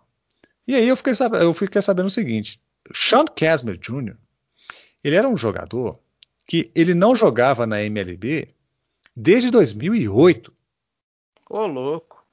[0.67, 2.61] E aí eu fiquei, eu fiquei sabendo o seguinte:
[2.93, 4.15] Sean Kazmer Jr.
[5.03, 5.99] Ele era um jogador
[6.45, 8.53] que ele não jogava na MLB
[9.15, 10.53] desde 2008.
[11.49, 12.25] Ô, louco.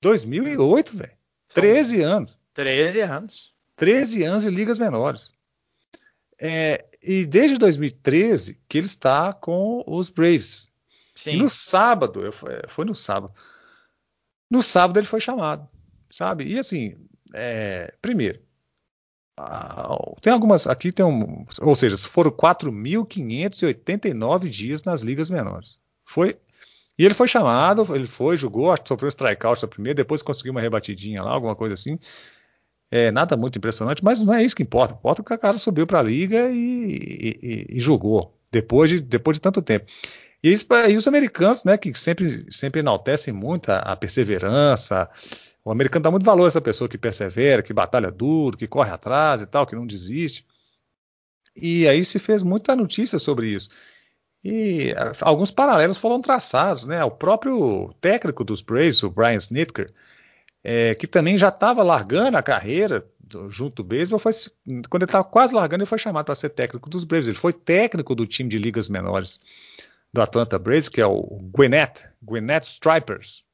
[0.00, 1.12] 2008, velho.
[1.54, 2.38] 13 anos.
[2.54, 3.52] 13 anos.
[3.76, 5.32] 13 anos de ligas menores.
[6.38, 10.70] É, e desde 2013 que ele está com os Braves.
[11.14, 11.32] Sim.
[11.32, 13.34] E no sábado, eu, foi no sábado,
[14.50, 15.66] no sábado ele foi chamado,
[16.10, 16.44] sabe?
[16.44, 16.96] E assim,
[17.32, 18.40] é, primeiro,
[20.20, 25.80] tem algumas, aqui tem um, ou seja, foram 4.589 dias nas ligas menores.
[26.04, 26.36] Foi
[26.98, 30.52] e ele foi chamado, ele foi, jogou, acho que sofreu strikeout na primeira, depois conseguiu
[30.52, 31.98] uma rebatidinha lá, alguma coisa assim.
[32.90, 34.92] É, nada muito impressionante, mas não é isso que importa.
[34.92, 39.38] Importa que o cara subiu para a liga e, e, e, jogou depois de, depois
[39.38, 39.86] de tanto tempo.
[40.42, 45.08] E, isso, e os americanos, né, que sempre, sempre enaltecem muito a, a perseverança.
[45.64, 48.90] O americano dá muito valor a essa pessoa que persevera, que batalha duro, que corre
[48.90, 50.46] atrás e tal, que não desiste.
[51.54, 53.68] E aí se fez muita notícia sobre isso.
[54.42, 57.04] E alguns paralelos foram traçados, né?
[57.04, 59.92] O próprio técnico dos Braves, o Brian Snitker,
[60.64, 63.06] é, que também já estava largando a carreira
[63.48, 64.32] junto do beisebol, foi,
[64.88, 67.28] quando ele estava quase largando, ele foi chamado para ser técnico dos Braves.
[67.28, 69.40] Ele foi técnico do time de ligas menores
[70.12, 73.44] do Atlanta Braves, que é o Gwinnett, Gwinnett Stripers.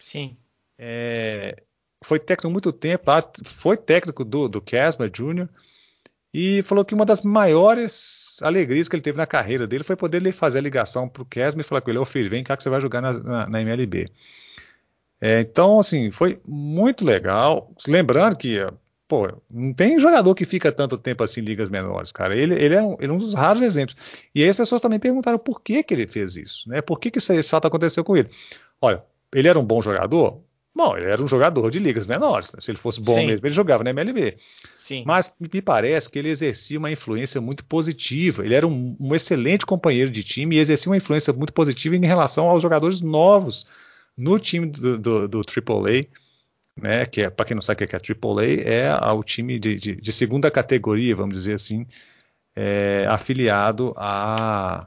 [0.00, 0.36] Sim.
[0.78, 1.62] É,
[2.02, 3.04] foi técnico muito tempo
[3.44, 5.48] foi técnico do, do Casmer Jr.
[6.34, 10.32] e falou que uma das maiores alegrias que ele teve na carreira dele foi poder
[10.32, 12.62] fazer a ligação para o Casmer e falar com ele, ô filho, vem cá que
[12.62, 14.10] você vai jogar na, na, na MLB.
[15.20, 17.72] É, então, assim, foi muito legal.
[17.86, 18.58] Lembrando que,
[19.12, 22.34] pô, não tem jogador que fica tanto tempo assim em ligas menores, cara.
[22.34, 23.94] Ele, ele, é, um, ele é um dos raros exemplos.
[24.34, 26.80] E aí as pessoas também perguntaram por que, que ele fez isso, né?
[26.80, 28.30] Por que, que esse, esse fato aconteceu com ele?
[28.80, 30.40] Olha, ele era um bom jogador?
[30.74, 32.50] Bom, ele era um jogador de ligas menores.
[32.54, 32.60] Né?
[32.62, 33.26] Se ele fosse bom Sim.
[33.26, 34.38] mesmo, ele jogava na MLB.
[34.78, 35.02] Sim.
[35.04, 38.42] Mas me parece que ele exercia uma influência muito positiva.
[38.46, 42.06] Ele era um, um, excelente companheiro de time e exercia uma influência muito positiva em
[42.06, 43.66] relação aos jogadores novos
[44.16, 46.06] no time do, do, do AAA.
[46.74, 49.76] Né, que é, para quem não sabe o que é AAA, é o time de,
[49.76, 51.86] de, de segunda categoria, vamos dizer assim,
[52.56, 54.86] é, afiliado à,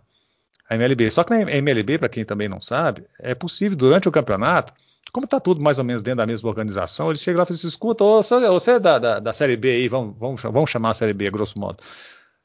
[0.67, 1.12] à MLB.
[1.12, 4.74] Só que na MLB, para quem também não sabe, é possível durante o campeonato
[5.15, 7.56] como está tudo mais ou menos dentro da mesma organização, ele chega lá e fala
[7.56, 10.93] assim: escuta, você, é da, da, da, Série B aí, vamos, vamos, vamos chamar a
[10.93, 11.82] Série B, grosso modo.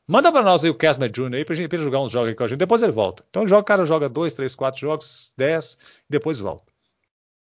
[0.06, 1.34] Manda para nós aí o Casmer Jr.
[1.34, 3.24] aí pra, gente, ele jogar uns jogos aí com a gente, depois ele volta.
[3.28, 5.76] Então o cara joga dois, três, quatro jogos, dez,
[6.08, 6.69] depois volta.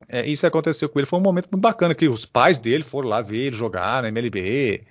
[0.07, 3.09] É, isso aconteceu com ele, foi um momento muito bacana, que os pais dele foram
[3.09, 4.85] lá ver ele jogar na MLB,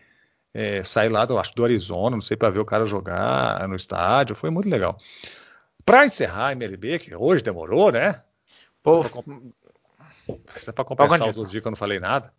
[0.55, 3.77] é, sair lá do, acho, do Arizona, não sei, para ver o cara jogar no
[3.77, 4.96] estádio, foi muito legal.
[5.85, 8.22] Para encerrar a MLB, que hoje demorou, né?
[8.83, 9.05] Pô,
[10.57, 12.33] isso é para compensar os outros dias que eu não falei nada.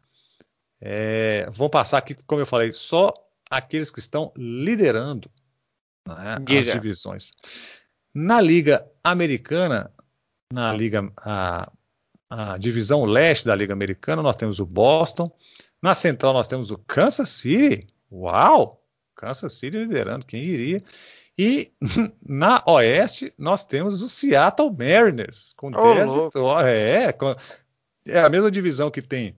[0.80, 3.14] É, vou passar aqui, como eu falei, só
[3.50, 5.30] aqueles que estão liderando
[6.08, 7.32] né, as divisões.
[8.14, 9.92] Na Liga Americana,
[10.52, 11.72] na Liga a,
[12.34, 15.32] a, divisão leste da Liga Americana, nós temos o Boston.
[15.82, 17.88] Na central nós temos o Kansas City.
[18.12, 18.84] Uau!
[19.16, 20.84] Kansas City liderando, quem iria?
[21.38, 21.72] E
[22.28, 26.74] na oeste nós temos o Seattle Mariners com oh, 10 vitórias.
[26.74, 27.36] É, com,
[28.06, 29.38] é a mesma divisão que tem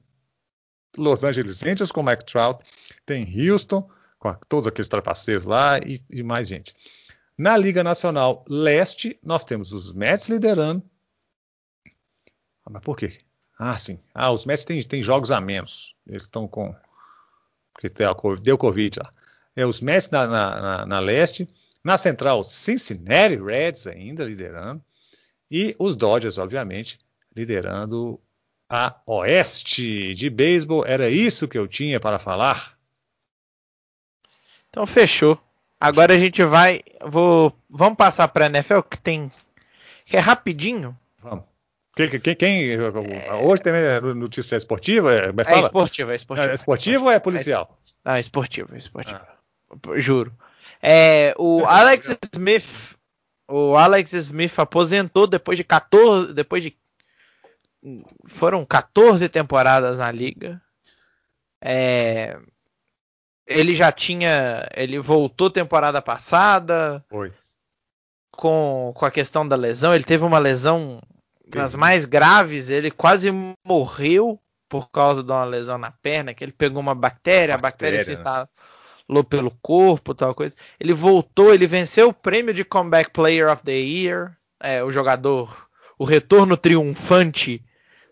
[0.97, 2.63] Los Angeles Angels com Mike Trout,
[3.05, 6.73] tem Houston com todos aqueles trapaceiros lá e, e, mais gente.
[7.37, 10.81] Na Liga Nacional Leste, nós temos os Mets liderando.
[12.65, 13.17] Ah, mas por quê?
[13.57, 13.99] Ah, sim.
[14.13, 15.95] Ah, os Mets têm, têm jogos a menos.
[16.07, 16.75] Eles estão com.
[17.73, 17.89] Porque
[18.41, 19.13] deu Covid lá.
[19.55, 21.47] É, os Mets na, na, na, na Leste.
[21.83, 24.83] Na Central, Cincinnati Reds ainda liderando.
[25.49, 26.99] E os Dodgers, obviamente,
[27.35, 28.19] liderando
[28.67, 30.83] a oeste de beisebol.
[30.85, 32.75] Era isso que eu tinha para falar.
[34.69, 35.39] Então fechou.
[35.79, 39.29] Agora a gente vai, vou, vamos passar para a NFL que tem
[40.05, 40.97] que é rapidinho.
[41.21, 41.45] Vamos.
[41.95, 43.33] Quem, quem, quem é...
[43.41, 43.73] hoje tem
[44.15, 45.13] notícia esportiva?
[45.13, 46.51] É, é, é esportiva, é esportiva.
[46.51, 47.79] É esportivo ou é policial?
[48.03, 49.19] É, não, esportivo, esportivo.
[49.19, 49.97] Ah.
[49.97, 50.33] Juro.
[50.81, 52.97] É, o Alex Smith,
[53.47, 56.75] o Alex Smith aposentou depois de 14, depois de
[58.25, 60.61] foram 14 temporadas na liga.
[61.61, 62.37] É,
[63.47, 64.67] ele já tinha.
[64.75, 67.03] Ele voltou temporada passada.
[67.09, 67.31] Foi.
[68.31, 69.95] Com, com a questão da lesão.
[69.95, 71.01] Ele teve uma lesão
[71.47, 72.69] das mais graves.
[72.69, 73.31] Ele quase
[73.65, 76.33] morreu por causa de uma lesão na perna.
[76.33, 78.13] Que ele pegou uma bactéria, bactéria a bactéria se né?
[78.13, 80.55] instalou pelo corpo, tal coisa.
[80.79, 84.35] Ele voltou, ele venceu o prêmio de Comeback Player of the Year.
[84.61, 87.63] É, o jogador, o retorno triunfante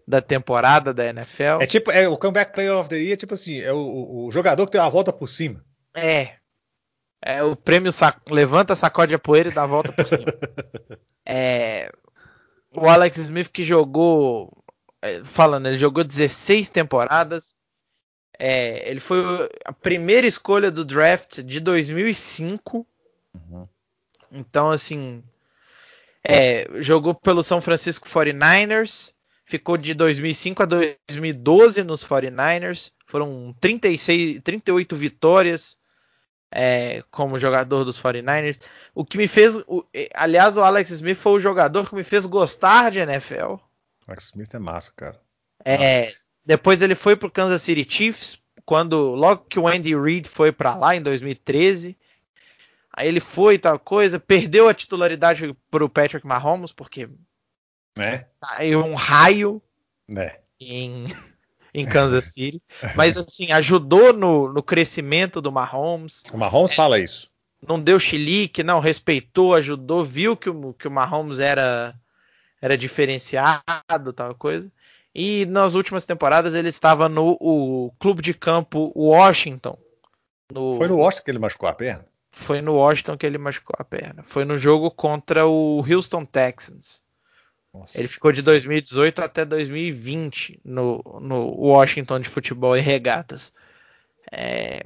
[0.08, 1.62] da temporada da NFL.
[1.62, 4.66] É tipo, é o comeback player of the year, tipo assim, é o, o jogador
[4.66, 5.64] que tem a volta por cima.
[5.96, 6.34] É.
[7.22, 8.20] É o prêmio sac...
[8.30, 10.26] levanta, sacode a poeira e dá a volta por cima.
[11.26, 11.90] é,
[12.74, 14.52] o Alex Smith que jogou,
[15.02, 17.56] é, falando, ele jogou 16 temporadas.
[18.38, 19.22] É, ele foi
[19.64, 22.86] a primeira escolha do draft de 2005.
[23.34, 23.68] Uhum.
[24.32, 25.24] Então, assim,
[26.24, 29.14] é, jogou pelo São Francisco 49ers,
[29.46, 32.92] ficou de 2005 a 2012 nos 49ers.
[33.06, 35.78] Foram 36, 38 vitórias
[36.54, 38.62] é, como jogador dos 49ers.
[38.94, 39.58] O que me fez.
[39.68, 43.56] O, aliás, o Alex Smith foi o jogador que me fez gostar de NFL.
[44.08, 45.20] Alex Smith é massa, cara.
[45.66, 46.14] É,
[46.46, 50.76] depois ele foi pro Kansas City Chiefs, quando logo que o Andy Reid foi para
[50.76, 51.98] lá em 2013.
[52.96, 57.10] Aí ele foi tal coisa, perdeu a titularidade pro Patrick Mahomes, porque
[57.98, 58.28] né?
[58.40, 59.62] Caiu um raio
[60.08, 60.38] né?
[60.60, 61.08] em,
[61.74, 62.62] em Kansas City.
[62.96, 66.24] Mas assim, ajudou no, no crescimento do Mahomes.
[66.32, 67.30] O Mahomes é, fala isso.
[67.68, 71.96] não deu chilique, não, respeitou, ajudou, viu que o, que o Mahomes era,
[72.62, 74.72] era diferenciado, tal coisa.
[75.16, 79.78] E nas últimas temporadas ele estava no o clube de campo Washington.
[80.52, 82.06] No, foi no Washington que ele machucou a perna?
[82.32, 84.24] Foi no Washington que ele machucou a perna.
[84.24, 87.02] Foi no jogo contra o Houston Texans.
[87.74, 93.54] Nossa, ele ficou de 2018 até 2020 no, no Washington de futebol e regatas.
[94.32, 94.84] É...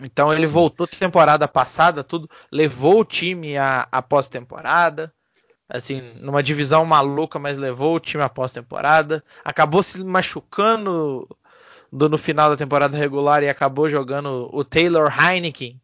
[0.00, 0.52] Então ele Sim.
[0.52, 5.12] voltou temporada passada, tudo levou o time à, à pós-temporada
[5.68, 9.22] assim, numa divisão maluca, mas levou o time à pós-temporada.
[9.44, 11.28] Acabou se machucando
[11.92, 15.80] do, no final da temporada regular e acabou jogando o Taylor Heineken,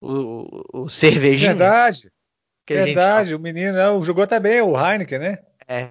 [0.00, 1.50] o, o cervejinho.
[1.50, 2.10] Verdade.
[2.74, 5.38] Verdade, o menino não, jogou até bem, o Heineken, né?
[5.66, 5.88] É,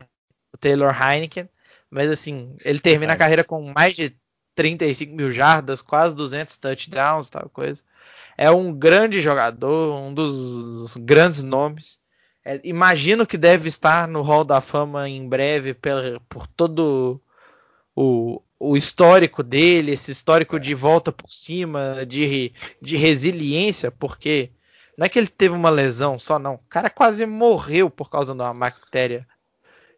[0.54, 1.50] o Taylor Heineken.
[1.90, 4.16] Mas assim, ele termina a carreira com mais de
[4.56, 7.82] 35 mil jardas, quase 200 touchdowns, tal coisa.
[8.38, 12.00] É um grande jogador, um dos grandes nomes.
[12.44, 17.22] É, imagino que deve estar no Hall da Fama em breve por, por todo
[17.96, 24.52] o, o, histórico dele, esse histórico de volta por cima, de, de resiliência, porque
[24.98, 26.56] não é que ele teve uma lesão só, não.
[26.56, 29.28] O cara quase morreu por causa de uma bactéria.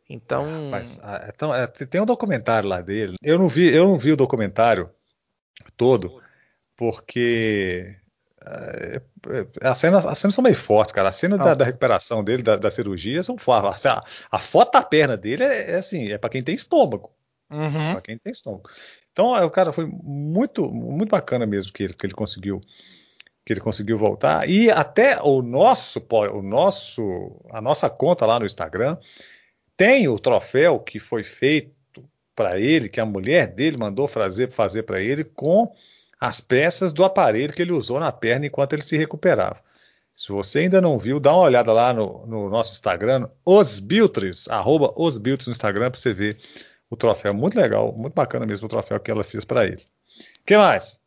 [0.10, 0.70] Então.
[0.70, 3.16] Mas, ah, então é, tem um documentário lá dele.
[3.22, 4.90] Eu não vi, eu não vi o documentário
[5.78, 6.22] todo,
[6.76, 7.96] porque
[8.46, 11.10] é, é, as cenas, as cenas são meio fortes, cara.
[11.10, 13.86] A cena da, da, recuperação dele, da, da cirurgia, são fortes.
[13.86, 17.12] A, a, foto da perna dele é, é assim, é para quem tem estômago.
[17.50, 17.94] Uhum.
[17.94, 18.70] Para quem tem estômago.
[19.12, 22.62] Então, o cara foi muito, muito bacana mesmo que ele, que ele conseguiu
[23.50, 26.00] que ele conseguiu voltar e até o nosso
[26.32, 28.96] o nosso a nossa conta lá no Instagram
[29.76, 31.74] tem o troféu que foi feito
[32.36, 35.74] para ele que a mulher dele mandou fazer fazer para ele com
[36.20, 39.60] as peças do aparelho que ele usou na perna enquanto ele se recuperava.
[40.16, 44.94] Se você ainda não viu, dá uma olhada lá no, no nosso Instagram, osbiltres, arroba
[44.96, 46.38] osbiltres no Instagram, para você ver
[46.88, 47.34] o troféu.
[47.34, 49.82] Muito legal, muito bacana mesmo o troféu que ela fez para ele.
[50.42, 51.00] O que mais?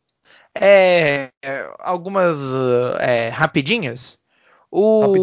[0.55, 1.31] É,
[1.79, 2.37] algumas
[2.99, 4.19] é, rapidinhas.
[4.69, 5.15] O,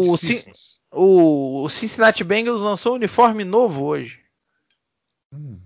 [0.91, 4.23] o, o, Cincinnati Bengals lançou um uniforme novo hoje.
[5.33, 5.59] Hum.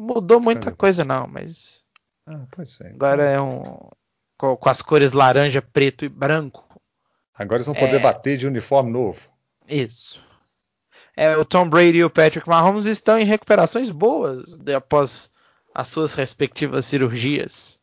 [0.00, 1.86] Mudou muita coisa não, mas
[2.26, 2.88] ah, pois é.
[2.88, 3.34] Agora então...
[3.34, 3.90] é um.
[4.38, 6.64] Com, com, as cores laranja, preto e branco.
[7.34, 8.00] Agora eles vão poder é...
[8.00, 9.30] bater de uniforme novo.
[9.66, 10.22] Isso.
[11.16, 15.30] É, o Tom Brady e o Patrick Mahomes estão em recuperações boas de, após
[15.74, 17.75] as suas respectivas cirurgias.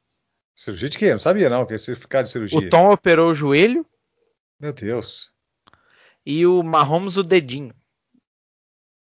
[0.63, 1.06] Cirurgia de quê?
[1.08, 2.58] Eu não sabia não, que se ficar de cirurgia.
[2.58, 3.86] O Tom operou o joelho.
[4.58, 5.34] Meu Deus.
[6.26, 7.76] E o Mahomes o dedinho.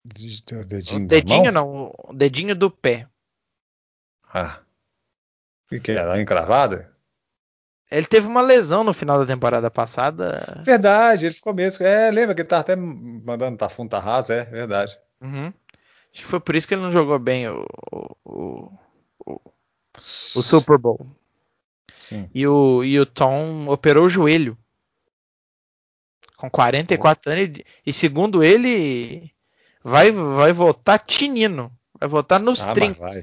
[0.05, 0.09] O
[0.65, 3.09] dedinho, o dedinho não, o dedinho do pé.
[4.35, 4.59] Ah.
[5.71, 6.93] O que Ela encravada?
[7.89, 10.61] Ele teve uma lesão no final da temporada passada.
[10.65, 11.87] Verdade, ele ficou mesmo.
[11.87, 14.99] É, lembra que ele tava até mandando Tafundo tá raso, é verdade.
[15.21, 15.47] Uhum.
[16.13, 17.65] Acho que foi por isso que ele não jogou bem o,
[18.25, 18.73] o,
[19.25, 19.41] o,
[19.95, 21.07] o Super Bowl.
[22.09, 22.31] Sim.
[22.33, 24.57] E o, e o Tom operou o joelho.
[26.37, 27.63] Com 44 anos.
[27.85, 29.33] E segundo ele,
[29.83, 31.73] vai, vai voltar tinino.
[31.99, 33.01] Vai voltar nos ah, 30.
[33.01, 33.21] Vai.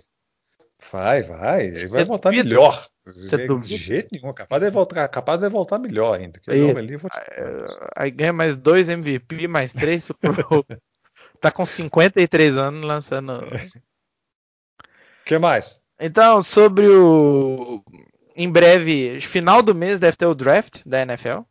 [0.91, 1.65] Vai, vai.
[1.67, 2.49] Ele vai voltar duvida?
[2.49, 2.87] melhor.
[3.61, 4.33] de jeito nenhum.
[4.33, 6.39] Capaz de voltar, capaz de voltar melhor ainda.
[6.39, 7.17] Que aí, ali, vou te...
[7.95, 10.65] aí ganha mais dois MVP, mais três Super Bowl.
[11.39, 13.39] tá com 53 anos lançando.
[13.39, 13.43] O
[15.25, 15.81] que mais?
[15.97, 17.81] Então, sobre o.
[18.35, 21.41] Em breve, final do mês deve ter o draft da NFL.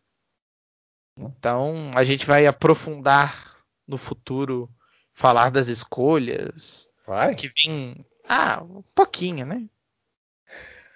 [1.16, 4.70] Então, a gente vai aprofundar no futuro,
[5.12, 6.88] falar das escolhas.
[7.06, 7.34] Vai?
[7.34, 9.68] Que vem ah, um pouquinho, né?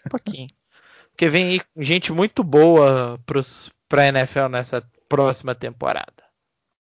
[0.06, 0.48] Um pouquinho.
[1.12, 6.24] Porque vem aí gente muito boa pros, pra NFL nessa próxima temporada.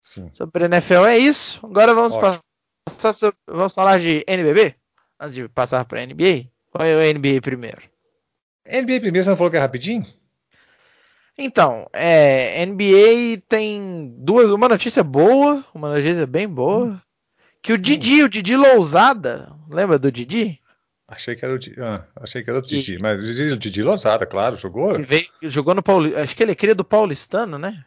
[0.01, 0.31] Sim.
[0.33, 1.65] Sobre a NFL é isso.
[1.65, 4.75] Agora vamos passar sobre, vamos falar de NBB?
[5.21, 6.51] Antes de passar para NBA?
[6.75, 7.83] Ou é o NBA primeiro?
[8.69, 10.07] NBA primeiro, você não falou que é rapidinho?
[11.37, 17.01] Então, é, NBA tem duas, uma notícia boa, uma notícia bem boa, hum.
[17.63, 20.61] Que o Didi, o Didi Lousada, lembra do Didi?
[21.07, 22.99] Achei que era o, ah, achei que era o Didi, e...
[22.99, 24.95] mas o Didi, o Didi Lousada, claro, jogou.
[25.03, 27.85] Veio, jogou no Paulistano, acho que ele é cria do Paulistano, né?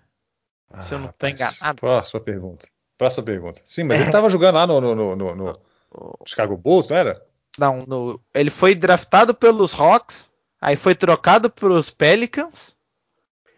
[0.72, 1.80] Ah, Se eu não estou enganado.
[1.80, 2.68] Próxima pergunta.
[2.97, 3.62] Próxima pergunta.
[3.64, 5.53] Sim, mas ele estava jogando lá no, no, no, no
[6.26, 7.22] Chicago Bulls, não era?
[7.58, 10.30] Não, no, ele foi draftado pelos Hawks,
[10.62, 12.78] aí foi trocado para os Pelicans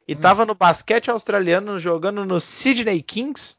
[0.08, 0.48] e estava hum.
[0.48, 3.58] no basquete australiano jogando no Sydney Kings.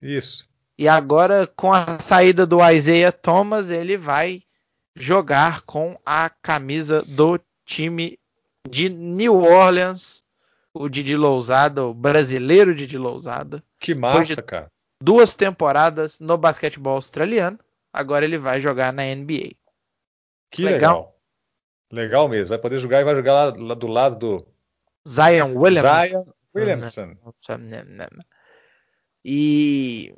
[0.00, 0.48] Isso.
[0.78, 4.44] E agora, com a saída do Isaiah Thomas, ele vai
[4.94, 8.18] jogar com a camisa do time
[8.68, 10.22] de New Orleans,
[10.72, 13.62] o Didi Lousada, o brasileiro Didi Lousada.
[13.80, 14.70] Que massa, cara.
[15.02, 17.58] Duas temporadas no basquetebol australiano.
[17.92, 19.54] Agora ele vai jogar na NBA.
[20.50, 20.96] Que legal.
[20.96, 21.17] legal.
[21.90, 22.50] Legal mesmo.
[22.50, 24.46] Vai poder jogar e vai jogar lá, lá do lado do
[25.08, 26.06] Zion Williamson.
[26.06, 26.24] Zion
[26.54, 27.16] Williamson.
[29.24, 30.14] E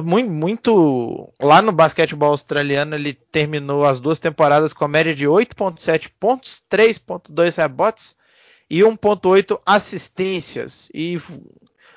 [0.00, 5.26] muito, muito, lá no basquetebol australiano ele terminou as duas temporadas com a média de
[5.26, 8.16] 8.7 pontos, 3.2 rebotes
[8.70, 11.20] e 1.8 assistências e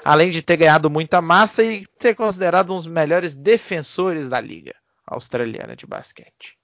[0.03, 4.76] além de ter ganhado muita massa e ser considerado um dos melhores defensores da liga
[5.07, 6.57] australiana de basquete.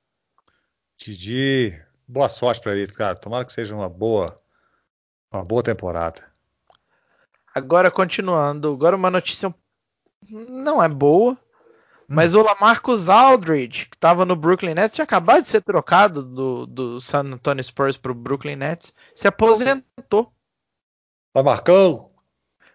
[0.97, 1.81] Didi,
[2.11, 3.15] boa sorte para ele, cara.
[3.15, 4.35] Tomara que seja uma boa,
[5.31, 6.23] uma boa temporada.
[7.55, 9.53] Agora continuando, agora uma notícia
[10.29, 11.37] não é boa, hum.
[12.07, 16.65] mas o Lamarcus Aldridge, que estava no Brooklyn Nets, tinha acabado de ser trocado do,
[16.65, 20.31] do San Antonio Spurs para o Brooklyn Nets, se aposentou.
[21.33, 22.11] Lamarcão!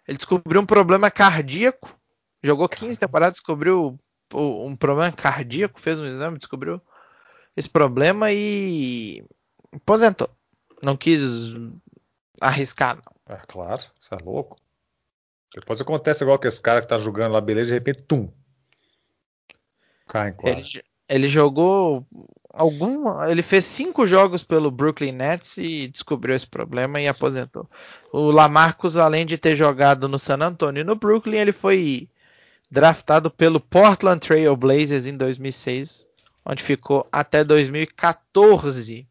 [0.09, 1.95] Ele descobriu um problema cardíaco,
[2.43, 3.99] jogou 15 temporadas, descobriu
[4.33, 6.81] um problema cardíaco, fez um exame, descobriu
[7.57, 9.25] esse problema e
[9.73, 10.29] aposentou.
[10.83, 11.21] Não quis
[12.41, 13.37] arriscar, não.
[13.37, 14.57] É claro, isso é louco.
[15.55, 18.29] Depois acontece igual que esse cara que tá jogando lá, beleza, de repente, tum.
[20.07, 20.61] Cai em quadra.
[20.61, 22.07] Ele, ele jogou
[22.53, 23.23] algum.
[23.25, 27.69] Ele fez cinco jogos pelo Brooklyn Nets e descobriu esse problema e aposentou.
[28.13, 32.09] O Lamarcus, além de ter jogado no San Antonio e no Brooklyn, ele foi
[32.71, 36.06] draftado pelo Portland Trail Blazers em 2006,
[36.47, 39.09] onde ficou até 2014.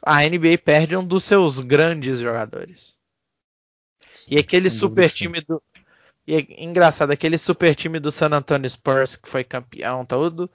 [0.00, 2.96] A NBA perde um dos seus grandes jogadores.
[4.28, 5.60] E aquele super time do.
[6.24, 10.48] E é engraçado, aquele super time do San Antonio Spurs que foi campeão, tudo,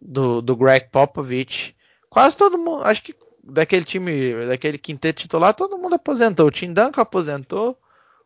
[0.00, 1.74] do, do Greg Popovich.
[2.08, 6.46] Quase todo mundo, acho que daquele time, daquele quinteto titular, todo mundo aposentou.
[6.46, 7.78] O Tim Duncan aposentou,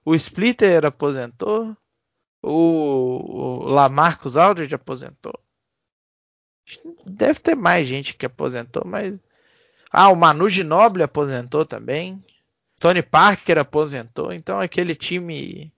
[0.04, 1.76] o Splitter aposentou,
[2.42, 5.38] o, o Lamarcus Aldridge aposentou.
[7.06, 9.18] Deve ter mais gente que aposentou, mas.
[9.90, 12.22] Ah, o Manu Ginobili aposentou também.
[12.78, 15.72] Tony Parker aposentou, então aquele time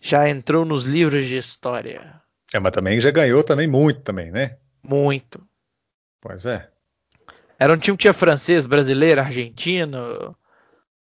[0.00, 2.20] já entrou nos livros de história.
[2.52, 4.58] É, mas também já ganhou também muito também, né?
[4.82, 5.42] Muito.
[6.20, 6.68] Pois é.
[7.58, 10.36] Era um time que tinha francês, brasileiro, argentino,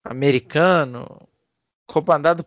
[0.04, 1.28] americano,
[1.86, 2.46] comandado,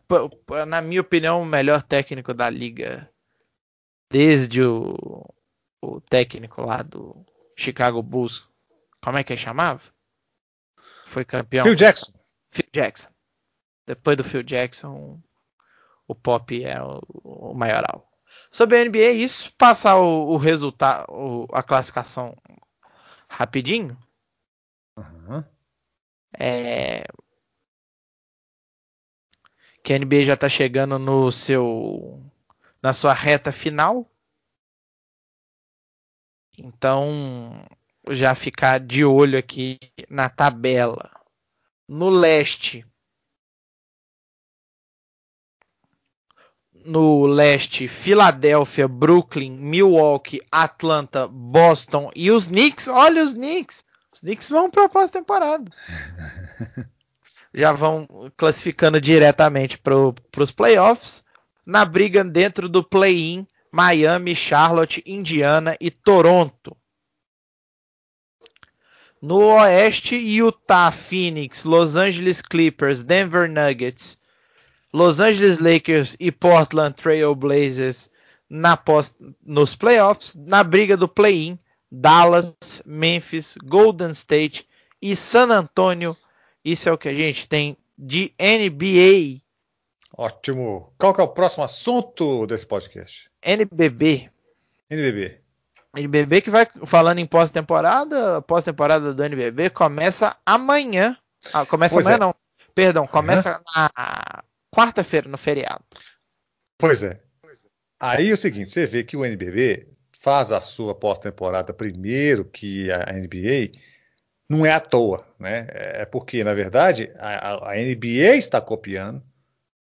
[0.66, 3.08] na minha opinião, o melhor técnico da liga
[4.10, 5.24] desde o,
[5.80, 7.24] o técnico lá do
[7.56, 8.44] Chicago Bulls.
[9.02, 9.80] Como é que ele chamava?
[11.06, 11.64] Foi campeão.
[11.64, 12.12] Phil Jackson.
[12.50, 13.10] Phil Jackson.
[13.86, 15.20] Depois do Phil Jackson,
[16.06, 18.08] o Pop é o, o maioral.
[18.50, 19.52] Sobre a NBA, isso.
[19.56, 21.06] Passar o, o resultado,
[21.52, 22.36] a classificação
[23.28, 23.96] rapidinho.
[24.96, 25.44] Uhum.
[26.38, 27.04] É,
[29.82, 32.22] que a NBA já está chegando no seu
[32.82, 34.06] na sua reta final.
[36.62, 37.64] Então,
[38.10, 39.78] já ficar de olho aqui
[40.10, 41.10] na tabela
[41.88, 42.84] no leste.
[46.84, 52.88] No leste, Filadélfia, Brooklyn, Milwaukee, Atlanta, Boston e os Knicks.
[52.88, 53.82] Olha os Knicks.
[54.12, 55.70] Os Knicks vão para a próxima temporada.
[57.54, 58.06] Já vão
[58.36, 61.24] classificando diretamente para os playoffs.
[61.64, 66.76] Na briga dentro do play-in, Miami, Charlotte, Indiana e Toronto.
[69.22, 74.18] No oeste, Utah, Phoenix, Los Angeles Clippers, Denver Nuggets,
[74.92, 78.10] Los Angeles Lakers e Portland Trail Blazers
[78.50, 79.14] na post,
[79.44, 80.34] nos playoffs.
[80.34, 81.58] Na briga do play-in,
[81.90, 84.66] Dallas, Memphis, Golden State
[85.00, 86.16] e San Antonio.
[86.64, 89.40] Isso é o que a gente tem de NBA.
[90.16, 90.92] Ótimo.
[90.98, 93.30] Qual que é o próximo assunto desse podcast?
[93.42, 94.30] NBB.
[94.88, 95.40] NBB.
[95.96, 101.16] NBB que vai falando em pós-temporada, pós-temporada do NBB começa amanhã.
[101.52, 102.20] Ah, começa pois amanhã é.
[102.20, 102.34] não.
[102.74, 103.64] Perdão, começa uhum.
[103.76, 105.84] na quarta-feira no feriado.
[106.78, 107.20] Pois é.
[107.98, 112.90] Aí é o seguinte, você vê que o NBB faz a sua pós-temporada primeiro que
[112.90, 113.72] a NBA,
[114.48, 115.66] não é à toa, né?
[115.70, 119.22] É porque, na verdade, a, a NBA está copiando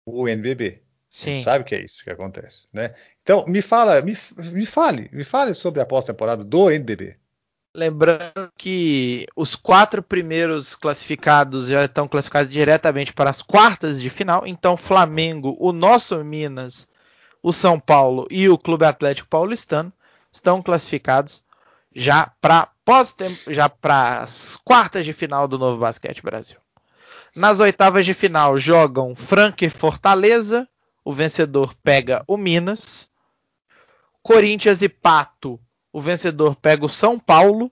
[0.07, 0.82] o NBB.
[1.11, 1.36] Sim.
[1.36, 2.94] sabe que é isso que acontece, né?
[3.22, 4.14] Então, me fala, me,
[4.52, 7.16] me fale, me fale sobre a pós-temporada do NBB.
[7.74, 14.46] Lembrando que os quatro primeiros classificados já estão classificados diretamente para as quartas de final.
[14.46, 16.88] Então, Flamengo, o nosso Minas,
[17.42, 19.92] o São Paulo e o Clube Atlético Paulistano
[20.32, 21.42] estão classificados
[21.94, 23.16] já para pós
[23.48, 26.59] já para as quartas de final do Novo Basquete Brasil.
[27.37, 30.66] Nas oitavas de final jogam Franca e Fortaleza.
[31.05, 33.11] O vencedor pega o Minas.
[34.22, 35.61] Corinthians e Pato.
[35.93, 37.70] O vencedor pega o São Paulo.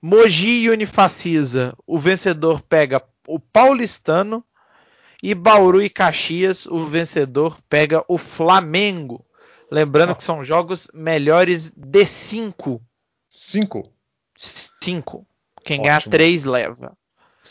[0.00, 1.74] Mogi e Unifacisa.
[1.86, 4.44] O vencedor pega o Paulistano.
[5.22, 6.66] E Bauru e Caxias.
[6.66, 9.24] O vencedor pega o Flamengo.
[9.70, 12.78] Lembrando que são jogos melhores de 5.
[13.30, 13.82] 5?
[14.36, 15.26] 5.
[15.64, 16.94] Quem ganhar 3 leva.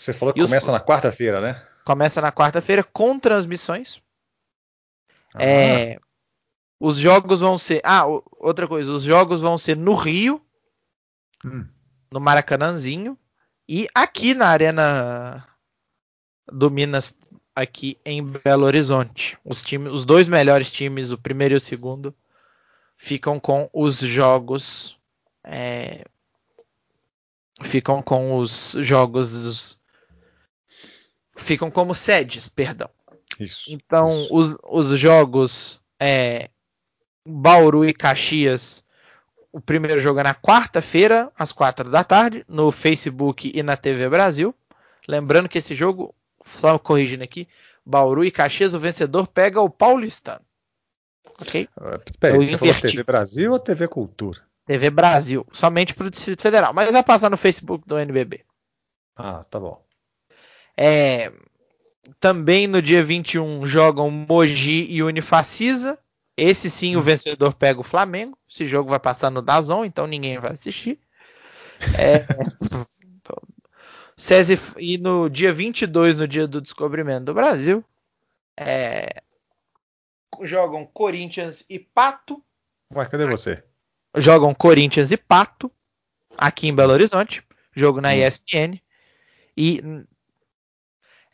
[0.06, 0.72] Você falou que e começa os...
[0.72, 1.66] na quarta-feira, né?
[1.84, 4.00] Começa na quarta-feira com transmissões.
[5.34, 5.44] Ah.
[5.44, 6.00] É,
[6.80, 7.82] os jogos vão ser.
[7.84, 8.06] Ah,
[8.38, 8.92] outra coisa.
[8.92, 10.40] Os jogos vão ser no Rio,
[11.44, 11.66] hum.
[12.12, 13.18] no Maracanãzinho
[13.68, 15.48] e aqui na Arena
[16.52, 17.18] do Minas
[17.56, 19.38] aqui em Belo Horizonte.
[19.44, 22.14] Os, times, os dois melhores times, o primeiro e o segundo,
[22.96, 25.00] ficam com os jogos.
[25.44, 26.06] É,
[27.64, 29.80] ficam com os jogos.
[31.36, 32.90] Ficam como sedes, perdão.
[33.40, 33.74] Isso.
[33.74, 34.36] Então, isso.
[34.36, 36.50] Os, os jogos é,
[37.26, 38.84] Bauru e Caxias.
[39.52, 44.10] O primeiro jogo é na quarta-feira, às quatro da tarde, no Facebook e na TV
[44.10, 44.54] Brasil.
[45.08, 46.14] Lembrando que esse jogo
[46.46, 47.48] só corrigindo aqui,
[47.86, 50.42] Bauru e Caxias, o vencedor pega o Paulistano.
[51.40, 51.70] Ok?
[51.78, 54.42] Ah, peraí, você falou TV Brasil ou TV Cultura?
[54.66, 58.44] TV Brasil, somente para o Distrito Federal, mas vai passar no Facebook do NBB.
[59.16, 59.85] Ah, tá bom.
[60.78, 61.32] É,
[62.20, 65.98] também no dia 21 jogam Mogi e Unifacisa.
[66.38, 67.02] Esse sim, o hum.
[67.02, 68.38] vencedor pega o Flamengo.
[68.50, 71.00] Esse jogo vai passar no Dazon, então ninguém vai assistir.
[71.98, 72.26] É,
[74.18, 77.84] SESI, e no dia 22, no dia do descobrimento do Brasil,
[78.58, 79.22] é,
[80.42, 82.42] jogam Corinthians e Pato.
[82.94, 83.64] Ué, cadê você?
[84.16, 85.70] Jogam Corinthians e Pato,
[86.38, 87.44] aqui em Belo Horizonte,
[87.76, 88.14] jogo na hum.
[88.14, 88.80] ESPN.
[89.58, 89.82] E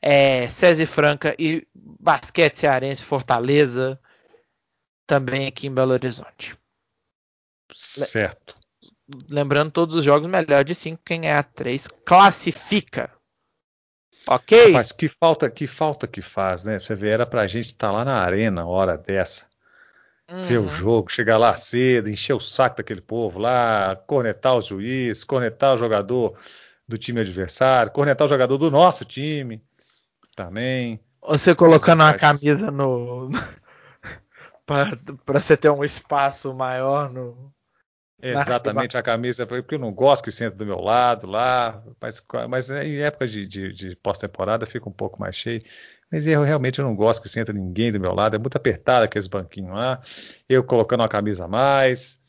[0.02, 4.00] é, SESI Franca e Basquete Cearense Fortaleza,
[5.06, 6.56] também aqui em Belo Horizonte.
[7.74, 8.62] Certo
[9.30, 13.10] lembrando todos os jogos melhor de 5, quem é a 3 classifica.
[14.28, 14.72] Ok?
[14.72, 16.78] Mas que falta, que falta que faz, né?
[16.78, 19.48] Você vê, era pra gente estar tá lá na arena hora dessa.
[20.30, 20.44] Uhum.
[20.44, 25.24] Ver o jogo, chegar lá cedo, encher o saco daquele povo lá, cornetar o juiz,
[25.24, 26.38] cornetar o jogador
[26.88, 29.62] do time adversário, cornetar o jogador do nosso time
[30.46, 31.00] também.
[31.22, 33.30] Você colocando uma camisa no.
[34.66, 37.54] para você ter um espaço maior no,
[38.22, 42.70] Exatamente, a camisa, porque eu não gosto que senta do meu lado lá, mas, mas
[42.70, 45.64] em época de, de, de pós-temporada fica um pouco mais cheio.
[46.12, 49.06] Mas eu realmente eu não gosto que senta ninguém do meu lado, é muito apertado
[49.06, 50.00] aqueles banquinhos lá.
[50.48, 52.20] Eu colocando uma camisa a mais.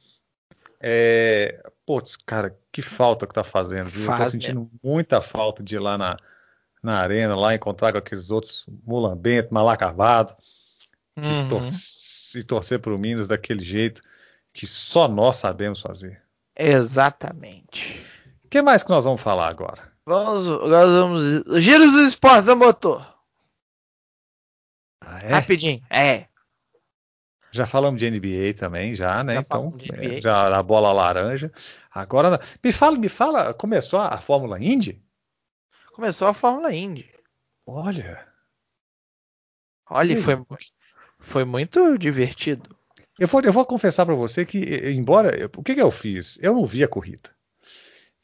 [0.81, 4.07] É, putz, cara, que falta que tá fazendo, viu?
[4.07, 4.69] Faz, eu tô sentindo né?
[4.83, 6.17] muita falta de ir lá na,
[6.83, 10.37] na arena, lá encontrar com aqueles outros mulambentos, mal acabado,
[11.17, 11.47] uhum.
[11.47, 14.03] e, torcer, e torcer pro Minas daquele jeito
[14.53, 16.23] que só nós sabemos fazer.
[16.57, 18.05] Exatamente.
[18.45, 19.91] O que mais que nós vamos falar agora?
[20.05, 21.63] Vamos, agora vamos.
[21.63, 23.07] Giros dos esportes a motor.
[25.01, 25.29] Ah, é?
[25.29, 26.27] Rapidinho, é.
[27.51, 29.35] Já falamos de NBA também, já, né?
[29.35, 31.53] Já então, é, já a bola laranja.
[31.91, 35.03] Agora, me fala, me fala, começou a Fórmula Indy?
[35.93, 37.09] Começou a Fórmula Indy.
[37.67, 38.27] Olha.
[39.89, 40.35] Olha, foi,
[41.21, 42.75] foi muito divertido.
[43.19, 44.59] Eu vou, eu vou confessar para você que,
[44.91, 45.51] embora.
[45.57, 46.39] O que, que, eu fiz?
[46.43, 47.31] Eu não vi a corrida.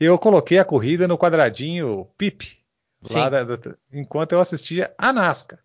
[0.01, 2.59] Eu coloquei a corrida no quadradinho PIP,
[3.11, 5.63] lá da, da, enquanto eu assistia a NASCAR.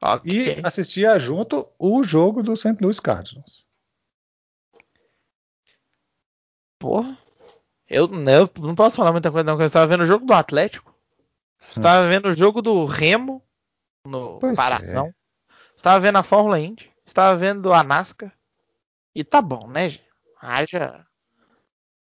[0.00, 0.58] Okay.
[0.58, 2.76] E assistia junto o jogo do St.
[2.80, 3.66] Louis Cardinals.
[6.78, 7.18] Porra.
[7.88, 10.32] Eu, eu não posso falar muita coisa, não, porque eu estava vendo o jogo do
[10.32, 10.97] Atlético.
[11.60, 12.08] Estava hum.
[12.08, 13.42] vendo o jogo do Remo
[14.04, 15.06] no pois Paração.
[15.06, 15.14] É.
[15.76, 16.90] Estava vendo a Fórmula Indy.
[17.04, 18.32] Estava vendo a NASCAR.
[19.14, 19.98] E tá bom, né?
[20.40, 21.06] Haja.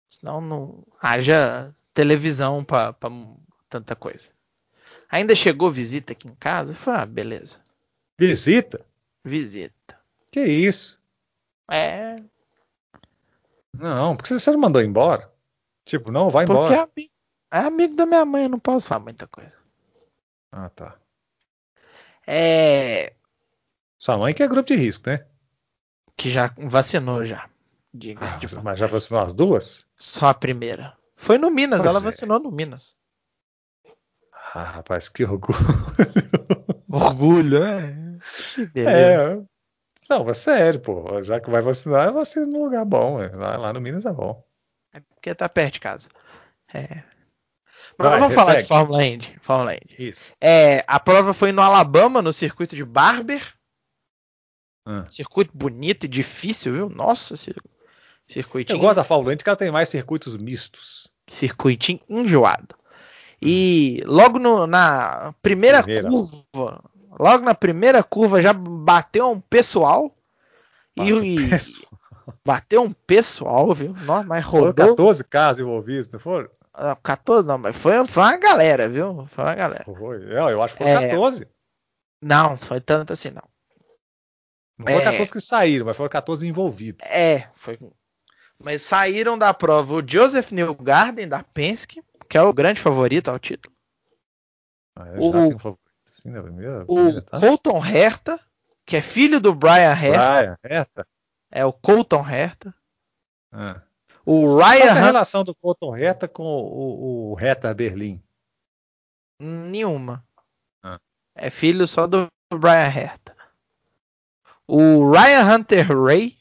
[0.07, 0.83] Senão não.
[1.01, 3.09] Haja televisão pra, pra
[3.69, 4.31] tanta coisa.
[5.09, 6.73] Ainda chegou visita aqui em casa.
[6.73, 7.59] Foi ah, beleza.
[8.17, 8.85] Visita?
[9.23, 9.99] Visita.
[10.31, 10.99] Que isso?
[11.69, 12.17] É.
[13.73, 15.31] Não, porque você não mandou embora?
[15.85, 16.87] Tipo, não, vai porque embora.
[16.87, 17.11] Porque
[17.51, 19.55] é, é amigo da minha mãe, eu não posso falar muita coisa.
[20.51, 20.95] Ah, tá.
[22.27, 23.13] É.
[23.97, 25.25] Sua mãe que é grupo de risco, né?
[26.15, 27.49] que já vacinou já.
[27.93, 29.85] diga ah, mas já vacinou as duas?
[29.97, 30.97] Só a primeira.
[31.15, 32.03] Foi no Minas, pois ela é.
[32.03, 32.95] vacinou no Minas.
[34.53, 35.57] Ah, rapaz, que orgulho.
[36.89, 37.93] Orgulho, é.
[38.75, 39.41] É.
[40.09, 41.21] Não, mas sério, pô.
[41.23, 43.17] Já que vai vacinar, vacina num lugar bom.
[43.35, 44.41] Lá, lá no Minas é bom.
[44.93, 46.09] É porque tá perto de casa.
[46.73, 47.03] É.
[47.97, 49.37] Vai, vamos falar de Fórmula Indy.
[49.41, 49.95] Fórmula Indy.
[49.97, 50.33] Isso.
[50.41, 53.41] É, a prova foi no Alabama, no circuito de Barber.
[54.85, 55.05] Ah.
[55.09, 56.89] Circuito bonito e difícil, viu?
[56.89, 57.63] Nossa, cir- Eu
[58.27, 61.11] circuitinho, gosto da Fórmula Indy, que ela tem mais circuitos mistos.
[61.27, 62.75] circuitinho enjoado.
[63.41, 66.07] E logo no- na primeira, Primeira.
[66.09, 66.83] curva,
[67.19, 70.15] logo na primeira curva já bateu um pessoal.
[70.95, 71.99] E, e- Pessoal.
[72.45, 73.93] bateu um pessoal, viu?
[74.05, 74.87] Nossa, mas Foram rodou.
[74.95, 76.49] 14 carros envolvidos, não foram?
[76.77, 79.25] Ah, 14 não, mas foi, foi uma galera, viu?
[79.27, 79.83] Foi uma galera.
[79.85, 80.19] Foi.
[80.25, 81.07] Não, eu acho que foram É.
[81.07, 81.47] 14.
[82.21, 83.43] Não, foi tanto assim, não.
[84.77, 85.03] Não foram É.
[85.11, 87.05] 14 que saíram, mas foram 14 envolvidos.
[87.07, 87.79] É, foi.
[88.61, 93.39] Mas saíram da prova o Joseph Newgarden da Penske, que é o grande favorito ao
[93.39, 93.73] título.
[94.97, 95.79] Ah, eu O- um favorito.
[96.09, 97.39] Assim, na primeira, O primeira, tá?
[97.39, 98.39] Colton Herta,
[98.85, 101.07] que é filho do Brian Herta, Brian, Herta.
[101.51, 102.73] é o Colton Herta.
[103.51, 103.81] Ah.
[104.25, 108.21] O Qual que é Ryan a relação do Colton Herta com o, o Herta Berlim?
[109.39, 110.25] nenhuma.
[110.83, 110.99] Ah.
[111.35, 113.35] É filho só do Brian Herta.
[114.67, 116.37] O Ryan Hunter Ray,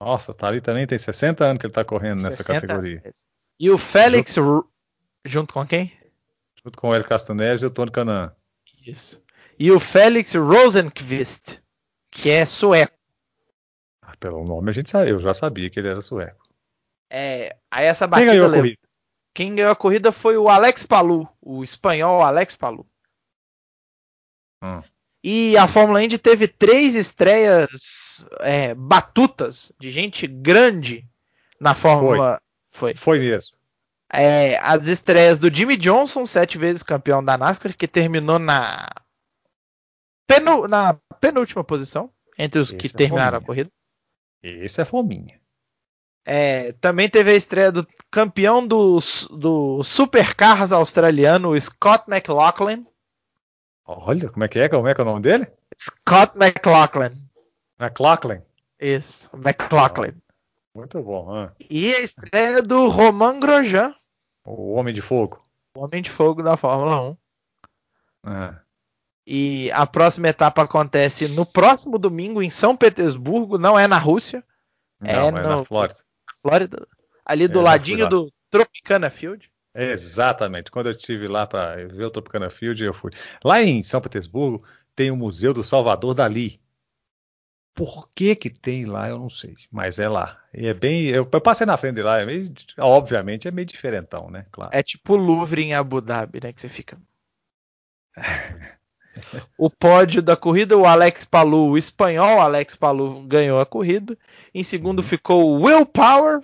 [0.00, 3.02] Nossa, tá ali também, tem 60 anos que ele tá correndo nessa 60 categoria.
[3.58, 4.70] E o Félix Ru-
[5.24, 5.92] junto com quem?
[6.62, 8.32] Junto com o Hélio Castanheira e o Tony Canan.
[8.86, 9.20] Isso.
[9.58, 11.60] E o Félix Rosenqvist,
[12.10, 12.94] que é sueco.
[14.02, 16.45] Ah, pelo nome a gente sabe, eu já sabia que ele era sueco.
[17.10, 18.78] É, aí essa Quem batida ganhou a corrida?
[19.34, 22.86] Quem ganhou a corrida foi o Alex Palu, o espanhol Alex Palu.
[24.62, 24.82] Hum.
[25.22, 31.04] E a Fórmula Indy teve três estreias é, batutas de gente grande
[31.60, 32.40] na Fórmula.
[32.70, 32.94] Foi.
[32.94, 33.56] Foi mesmo.
[34.12, 38.88] É, as estreias do Jimmy Johnson, sete vezes campeão da NASCAR, que terminou na,
[40.28, 43.46] penu- na penúltima posição entre os que Esse é terminaram a fominha.
[43.46, 43.70] corrida.
[44.42, 45.40] Esse é fominha.
[46.28, 48.98] É, também teve a estreia do campeão do,
[49.30, 52.84] do Supercars australiano, Scott McLaughlin.
[53.86, 54.68] Olha, como é que é?
[54.68, 55.46] Como é que é o nome dele?
[55.78, 57.12] Scott McLaughlin.
[57.78, 58.42] McLaughlin.
[58.80, 60.14] Isso, McLaughlin.
[60.74, 61.32] Muito bom.
[61.32, 61.52] ah.
[61.70, 63.94] E a estreia do Romain Grosjean,
[64.44, 65.40] O Homem de Fogo.
[65.74, 67.16] o Homem de Fogo da Fórmula 1.
[68.24, 68.54] Ah.
[69.26, 74.42] E a próxima etapa acontece no próximo domingo em São Petersburgo, não é na Rússia,
[75.00, 76.00] Não, É é, no- na Flórida.
[76.48, 76.86] Flórida,
[77.24, 79.50] ali do É, ladinho do Tropicana Field.
[79.74, 80.70] Exatamente.
[80.70, 83.10] Quando eu estive lá para ver o Tropicana Field, eu fui.
[83.44, 86.60] Lá em São Petersburgo tem o Museu do Salvador Dali.
[87.74, 90.42] Por que que tem lá, eu não sei, mas é lá.
[90.54, 93.66] E é bem, eu, eu passei na frente de lá, é meio, obviamente é meio
[93.66, 94.46] diferentão, né?
[94.50, 94.70] Claro.
[94.72, 96.54] É tipo o Louvre em Abu Dhabi, né?
[96.54, 96.98] Que você fica.
[99.58, 104.16] o pódio da corrida, o Alex Palu, o espanhol Alex Palu ganhou a corrida.
[104.54, 105.04] Em segundo Uhum.
[105.04, 106.40] ficou o Will Power,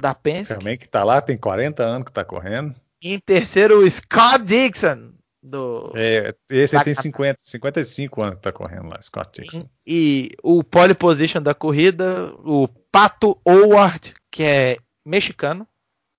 [0.00, 0.54] da Penske.
[0.54, 2.74] Também que tá lá, tem 40 anos que tá correndo.
[3.00, 5.92] E em terceiro, o Scott Dixon, do.
[5.94, 7.02] É, esse Lá tem tá.
[7.02, 9.68] 50, 55 anos que tá correndo lá, Scott Dixon.
[9.86, 15.66] E o pole position da corrida, o Pato Howard, que é mexicano,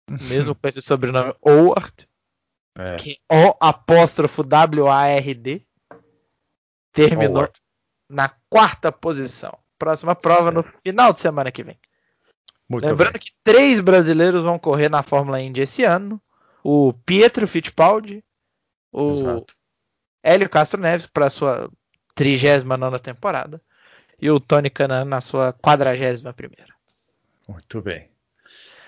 [0.29, 1.93] mesmo com esse sobrenome Howard,
[2.77, 5.61] É, que é O apóstrofo W-A-R-D,
[6.93, 7.49] terminou
[8.09, 9.57] na quarta posição.
[9.77, 11.77] Próxima prova no final de semana que vem.
[12.69, 13.21] Muito Lembrando bem.
[13.21, 16.21] que três brasileiros vão correr na Fórmula Indy esse ano:
[16.63, 18.23] o Pietro Fittipaldi,
[18.91, 19.53] o Exato.
[20.23, 21.69] Hélio Castro Neves para sua
[22.15, 23.61] 39 temporada
[24.21, 26.31] e o Tony Canan na sua 41.
[27.49, 28.09] Muito bem.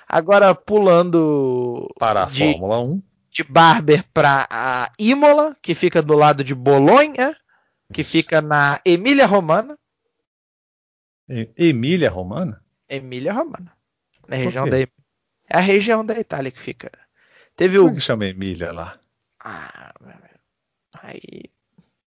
[0.08, 3.02] Agora pulando Para a de, Fórmula 1.
[3.32, 7.36] de Barber para a Imola, que fica do lado de Bolonha,
[7.94, 9.78] que fica na Emília Romana.
[11.30, 12.64] E- Emília Romana?
[12.88, 13.72] Emília Romana.
[14.28, 14.88] Na região da é
[15.50, 16.92] a região da Itália que fica.
[17.56, 19.00] Teve Como o é que chama Emília lá?
[19.40, 19.94] Ah,
[20.94, 21.44] aí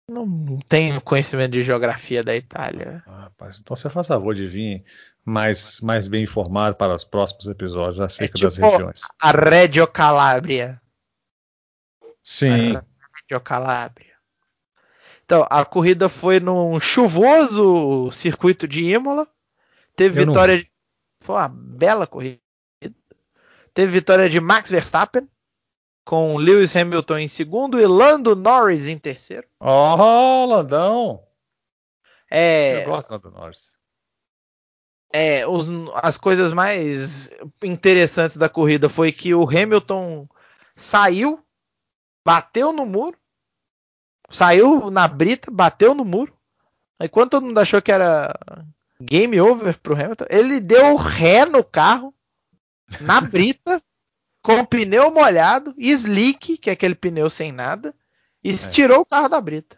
[0.07, 3.03] não, não tenho conhecimento de geografia da Itália.
[3.07, 4.84] Ah, rapaz, então você faz favor de vir
[5.26, 9.01] mais, mais bem informado para os próximos episódios acerca das tipo- regiões.
[9.19, 10.80] A Reggio Calabria.
[12.21, 12.74] Sim.
[12.74, 14.12] Reggio Calabria.
[15.26, 19.28] Então, a corrida foi num chuvoso circuito de Imola.
[19.95, 20.57] Teve Eu não vitória.
[20.57, 20.71] De...
[21.21, 22.39] Foi uma bela corrida.
[23.74, 25.28] Teve vitória de Max Verstappen,
[26.05, 29.47] com Lewis Hamilton em segundo e Lando Norris em terceiro.
[29.59, 31.24] Oh, Landão!
[32.30, 33.78] É, Eu gosto do Lando Norris.
[35.11, 37.32] é, os- as coisas mais
[37.63, 40.28] interessantes da corrida foi que o Hamilton
[40.76, 41.43] saiu,
[42.26, 43.17] bateu no muro,
[44.34, 46.34] saiu na brita, bateu no muro.
[47.00, 48.34] Aí quando todo mundo achou que era
[49.02, 52.14] game over pro Hamilton, ele deu ré no carro,
[53.02, 53.82] na brita,
[54.42, 57.94] com pneu molhado, slick, que é aquele pneu sem nada,
[58.44, 58.58] e é.
[58.58, 59.78] tirou o carro da brita.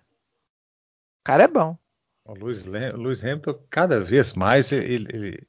[1.22, 1.78] O cara é bom.
[2.26, 5.48] O Lewis, Lewis Hamilton, cada vez mais, ele, ele,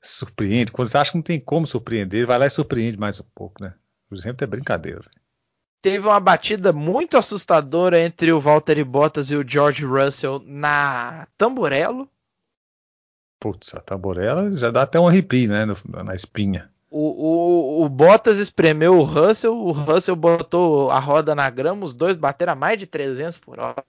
[0.00, 0.72] surpreende.
[0.72, 3.26] Quando você acha que não tem como surpreender, ele vai lá e surpreende mais um
[3.34, 3.74] pouco, né?
[4.10, 5.10] O Lewis Hamilton é brincadeira.
[5.86, 12.10] Teve uma batida muito assustadora entre o Valtteri Bottas e o George Russell na Tamburello.
[13.38, 15.64] Putz, a Tamburello já dá até um arrepio, né?
[16.02, 16.68] Na espinha.
[16.90, 21.94] O, o, o, Bottas espremeu o Russell, o Russell botou a roda na grama, os
[21.94, 23.84] dois bateram a mais de 300 por hora.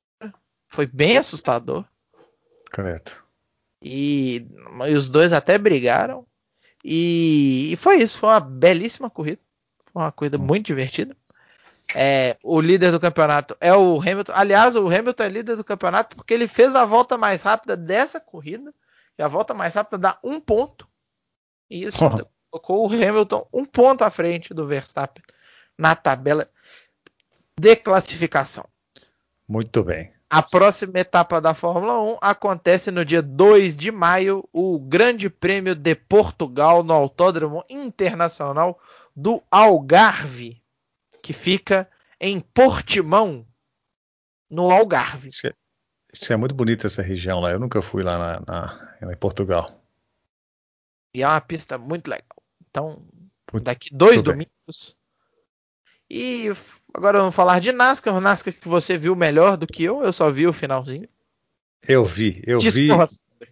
[0.68, 1.84] Foi bem assustador.
[2.72, 3.26] Correto.
[3.82, 4.46] E,
[4.88, 6.28] e os dois até brigaram.
[6.86, 9.42] E, e, foi isso, foi uma belíssima corrida.
[9.92, 11.18] Foi uma corrida muito divertida.
[11.96, 14.34] É, o líder do campeonato é o Hamilton.
[14.36, 18.20] Aliás, o Hamilton é líder do campeonato porque ele fez a volta mais rápida dessa
[18.20, 18.74] corrida.
[19.18, 20.88] E a volta mais rápida dá um ponto.
[21.70, 22.28] E isso oh.
[22.50, 25.24] colocou o Hamilton um ponto à frente do Verstappen
[25.78, 26.50] na tabela
[27.58, 28.66] de classificação.
[29.48, 30.12] Muito bem.
[30.30, 35.74] A próxima etapa da Fórmula 1 acontece no dia 2 de maio, o Grande Prêmio
[35.74, 38.78] de Portugal no Autódromo Internacional
[39.16, 40.62] do Algarve,
[41.28, 41.90] que fica
[42.22, 43.46] em Portimão,
[44.50, 45.28] no Algarve.
[45.28, 45.54] Isso é,
[46.14, 47.52] isso é muito bonito essa região lá.
[47.52, 48.40] Eu nunca fui lá na,
[49.02, 49.84] na, em Portugal.
[51.14, 52.42] E é uma pista muito legal.
[52.70, 53.06] Então,
[53.62, 54.96] daqui dois domingos.
[56.10, 56.50] E
[56.94, 58.16] agora vamos falar de NASCAR.
[58.16, 60.02] O NASCAR que você viu melhor do que eu.
[60.02, 61.10] Eu só vi o finalzinho.
[61.86, 63.52] Eu vi, eu Discorra vi.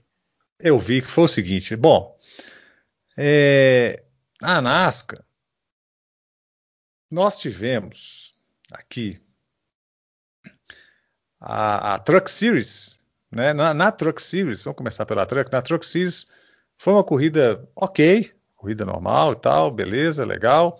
[0.57, 1.75] Eu vi que foi o seguinte.
[1.75, 2.17] Bom,
[3.17, 4.01] é,
[4.41, 5.25] a NASCAR,
[7.09, 8.33] nós tivemos
[8.71, 9.21] aqui
[11.39, 12.99] a, a Truck Series,
[13.31, 13.53] né?
[13.53, 15.51] Na, na, Truck Series, vamos começar pela Truck.
[15.51, 16.27] Na Truck Series
[16.77, 20.79] foi uma corrida ok, corrida normal e tal, beleza, legal.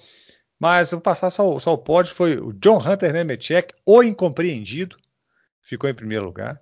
[0.59, 4.97] Mas eu vou passar só, só o pódio, foi o John Hunter Nemechek, o incompreendido,
[5.61, 6.59] ficou em primeiro lugar.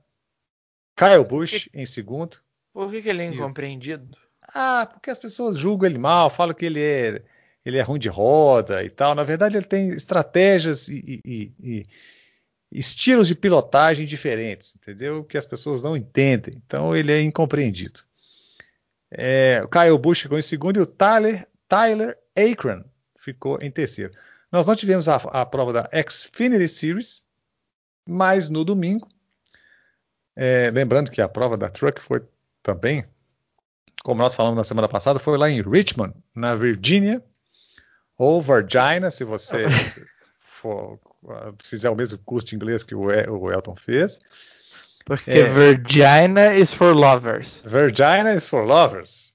[0.96, 2.38] Kyle Busch em segundo.
[2.74, 4.18] Por que, que ele é incompreendido?
[4.54, 7.24] Ah, porque as pessoas julgam ele mal, falam que ele é,
[7.66, 9.16] ele é ruim de roda e tal.
[9.16, 11.88] Na verdade, ele tem estratégias e, e, e,
[12.72, 15.24] estilos de pilotagem diferentes, entendeu?
[15.24, 16.62] Que as pessoas não entendem.
[16.66, 18.02] Então, ele é incompreendido.
[19.12, 22.84] É, o Kyle Busch ficou em segundo e o Tyler, Tyler Akron
[23.16, 24.14] ficou em terceiro.
[24.52, 27.24] Nós não tivemos a, a prova da Xfinity Series,
[28.08, 29.08] mas no domingo,
[30.36, 32.24] é, lembrando que a prova da Truck foi
[32.62, 33.06] também,
[34.04, 37.24] como nós falamos na semana passada, foi lá em Richmond, na Virgínia,
[38.18, 39.66] ou Virginia, se você
[40.40, 41.00] for,
[41.64, 44.20] fizer o mesmo curso de inglês que o, o Elton fez.
[45.06, 47.62] Porque é, Virginia is for lovers.
[47.66, 49.34] Virginia is for lovers.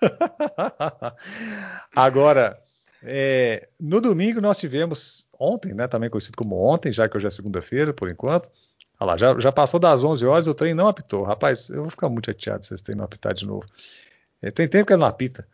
[1.94, 2.58] Agora,
[3.02, 7.30] é, no domingo nós tivemos, ontem, né, também conhecido como ontem, já que hoje é
[7.30, 8.50] segunda-feira, por enquanto.
[8.98, 11.24] Olha lá, já, já, passou das 11 horas e o trem não apitou.
[11.24, 13.66] Rapaz, eu vou ficar muito chateado se esse trem não apitar de novo.
[14.40, 15.46] É, tem tempo que ele não apita.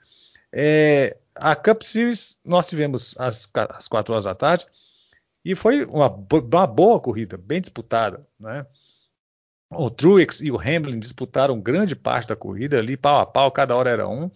[0.53, 4.67] É, a Cup Series nós tivemos às, às 4 horas da tarde
[5.45, 8.27] e foi uma, uma boa corrida, bem disputada.
[8.39, 8.67] Né?
[9.71, 13.75] O Truex e o Hamlin disputaram grande parte da corrida ali, pau a pau, cada
[13.75, 14.31] hora era um.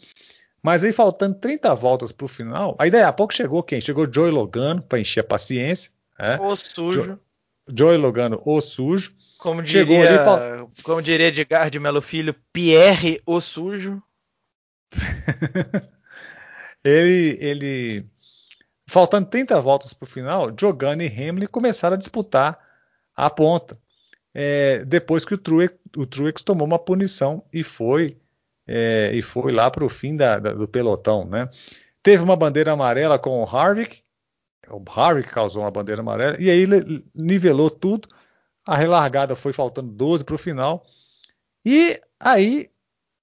[0.62, 3.80] Mas aí faltando 30 voltas para o final, aí daí a pouco chegou quem?
[3.80, 5.92] Chegou Joey Logano para encher a paciência.
[6.18, 6.38] É.
[6.40, 7.04] O sujo.
[7.04, 7.18] Jo
[7.76, 9.14] Joey Logano, o sujo.
[9.38, 10.70] Como diria, chegou ali, fal...
[10.82, 14.02] como diria Edgar de Melo Filho, Pierre, o sujo.
[16.84, 18.06] ele, ele,
[18.86, 22.58] faltando 30 voltas para o final, Jogano e Hamlin começaram a disputar
[23.16, 23.78] a ponta.
[24.32, 28.18] É, depois que o Truex, o Truex tomou uma punição e foi
[28.66, 31.48] é, e foi lá para o fim da, da, do pelotão, né?
[32.02, 34.02] Teve uma bandeira amarela com o Harvick,
[34.68, 36.66] o Harvick causou uma bandeira amarela, e aí
[37.14, 38.08] nivelou tudo,
[38.64, 40.84] a relargada foi faltando 12 para o final,
[41.64, 42.70] e aí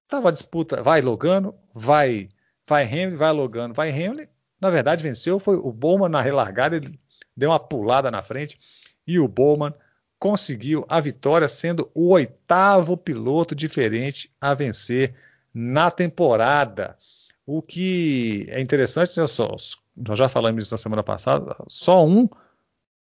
[0.04, 2.28] estava a disputa, vai Logano, vai,
[2.72, 4.26] vai Hamlin, vai Logano, vai Hamlin,
[4.58, 6.98] na verdade venceu, foi o Bowman na relargada, ele
[7.36, 8.58] deu uma pulada na frente,
[9.06, 9.74] e o Bowman
[10.18, 15.14] conseguiu a vitória, sendo o oitavo piloto diferente a vencer
[15.52, 16.96] na temporada.
[17.44, 19.54] O que é interessante, né, só,
[19.94, 22.26] nós já falamos isso na semana passada, só um,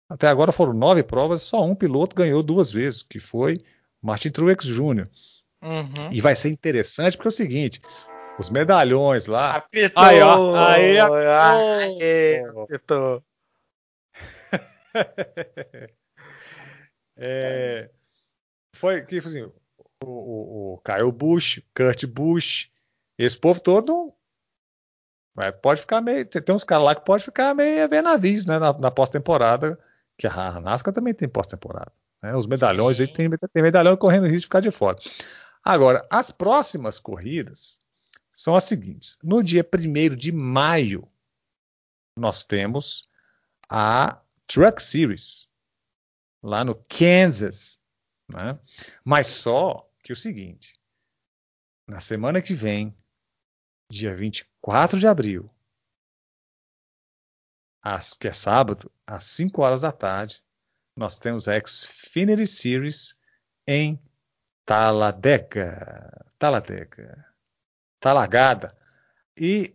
[0.08, 3.60] até agora foram nove provas, só um piloto ganhou duas vezes, que foi
[4.00, 5.08] Martin Truex Jr.
[5.60, 6.08] Uhum.
[6.10, 7.82] E vai ser interessante porque é o seguinte,
[8.38, 9.56] os medalhões lá.
[9.56, 10.02] Apitou!
[10.02, 13.22] Aí, ó, aí, aí, apitou.
[17.16, 17.90] é,
[18.74, 19.52] foi que assim, o,
[20.02, 22.70] o, o Kyle Busch, Kurt Busch,
[23.18, 24.14] esse povo todo
[25.62, 26.26] pode ficar meio.
[26.26, 28.58] Tem uns caras lá que pode ficar meio a ver navios, né?
[28.58, 29.78] Na, na pós-temporada.
[30.16, 31.92] Que a NASCAR também tem pós-temporada.
[32.20, 32.34] Né?
[32.34, 34.96] Os medalhões aí tem, tem medalhão correndo risco de ficar de fora.
[35.62, 37.78] Agora, as próximas corridas
[38.38, 39.18] são as seguintes.
[39.20, 41.10] No dia 1 de maio,
[42.16, 43.08] nós temos
[43.68, 45.48] a Truck Series,
[46.40, 47.80] lá no Kansas.
[48.32, 48.56] Né?
[49.04, 50.80] Mas só que o seguinte:
[51.84, 52.96] na semana que vem,
[53.90, 55.50] dia 24 de abril,
[57.82, 60.44] às, que é sábado, às 5 horas da tarde,
[60.96, 63.18] nós temos a Xfinity Series
[63.66, 64.00] em
[64.64, 66.38] Taladeca.
[68.00, 68.30] Taladeca.
[68.30, 68.78] Talagada.
[69.36, 69.74] E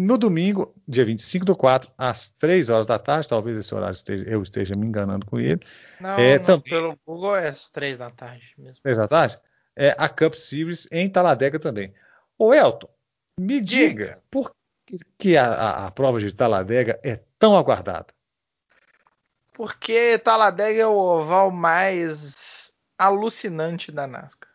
[0.00, 4.24] no domingo, dia 25 do 4, às 3 horas da tarde, talvez esse horário esteja,
[4.28, 5.60] eu esteja me enganando com ele.
[6.00, 8.80] Não, é, não também, pelo Google é às 3 da tarde mesmo.
[8.80, 9.40] 3 da tarde?
[9.74, 11.92] É a Cup Series em Taladeca também.
[12.38, 12.88] Ô Elton,
[13.36, 14.22] me diga, diga.
[14.30, 14.54] por
[15.18, 18.06] que a, a, a, prova de Taladega é tão aguardada?
[19.52, 24.47] Porque Taladega é o oval mais alucinante da NASCAR.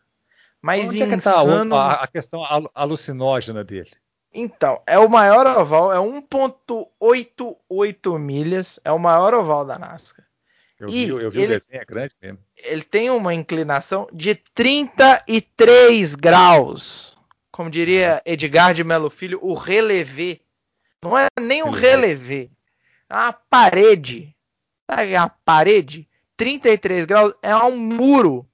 [0.64, 1.12] Mais Onde insano...
[1.12, 1.34] é que tá
[1.76, 2.42] a, a questão
[2.74, 3.90] alucinógena dele?
[4.32, 10.26] Então, é o maior oval, é 1.88 milhas, é o maior oval da NASCAR.
[10.80, 12.38] Eu e vi, eu vi ele, o desenho, é grande mesmo.
[12.56, 17.14] Ele tem uma inclinação de 33 graus
[17.54, 20.40] como diria Edgar de Melo Filho, o relevé.
[21.00, 22.50] Não é nem um relevé,
[23.08, 24.34] é uma parede.
[24.90, 26.08] Sabe a parede?
[26.36, 28.44] 33 graus é um muro.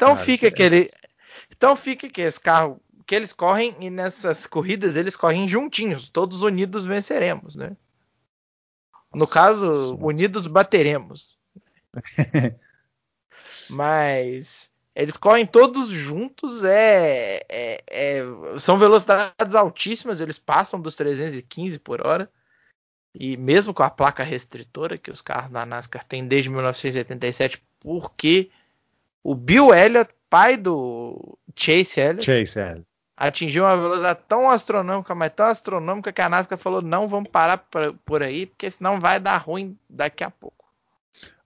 [0.00, 0.90] Então fica aquele.
[1.50, 6.42] Então fica que esse carro que eles correm e nessas corridas eles correm juntinhos, todos
[6.42, 7.76] unidos venceremos, né?
[9.12, 11.36] No caso, unidos bateremos.
[13.68, 18.22] Mas eles correm todos juntos, é, é, é,
[18.58, 22.30] são velocidades altíssimas, eles passam dos 315 por hora.
[23.12, 28.50] E mesmo com a placa restritora que os carros da NASCAR têm desde 1987, porque
[29.22, 32.86] o Bill Elliott, pai do Chase Elliott, Chase Elliott.
[33.16, 37.58] atingiu uma velocidade tão astronômica, mas tão astronômica que a NASCAR falou: não vamos parar
[38.04, 40.56] por aí, porque senão vai dar ruim daqui a pouco.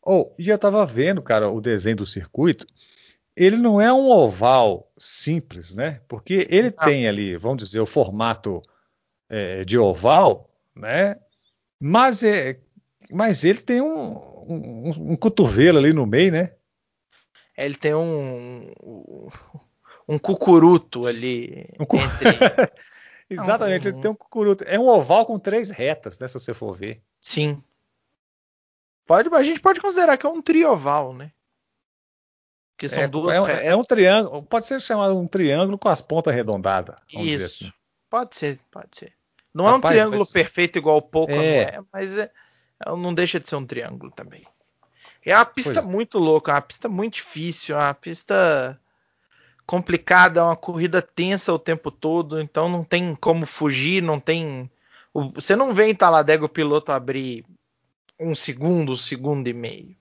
[0.02, 2.66] Oh, e eu tava vendo, cara, o desenho do circuito
[3.36, 6.00] ele não é um oval simples, né?
[6.06, 8.62] Porque ele tem ali, vamos dizer, o formato
[9.28, 11.16] é, de oval, né?
[11.80, 12.60] Mas, é,
[13.10, 14.12] mas ele tem um,
[14.48, 16.52] um, um, cotovelo ali no meio, né?
[17.56, 18.72] Ele tem um,
[20.08, 21.68] um cucuruto ali.
[21.78, 21.96] Um cu...
[21.96, 22.28] entre...
[23.30, 24.64] Exatamente, ele tem um cucuruto.
[24.64, 26.28] É um oval com três retas, né?
[26.28, 27.00] Se você for ver.
[27.20, 27.62] Sim.
[29.06, 31.32] Pode, a gente pode considerar que é um trioval, né?
[32.76, 33.36] Que são é, duas.
[33.48, 36.96] É, é, um triângulo, pode ser chamado um triângulo com as pontas arredondadas.
[37.12, 37.44] Isso.
[37.44, 37.72] assim.
[38.10, 39.12] Pode ser, pode ser.
[39.52, 40.32] Não Rapaz, é um triângulo mas...
[40.32, 41.62] perfeito igual o Pouco, é.
[41.62, 41.80] é.
[41.92, 42.30] mas é,
[42.84, 44.44] é, não deixa de ser um triângulo também.
[45.24, 45.86] É uma pista pois.
[45.86, 48.78] muito louca, é uma pista muito difícil, é uma pista
[49.66, 54.70] complicada, é uma corrida tensa o tempo todo, então não tem como fugir, não tem.
[55.34, 57.44] Você não vê em Taladega o piloto abrir
[58.20, 59.96] um segundo, um segundo e meio.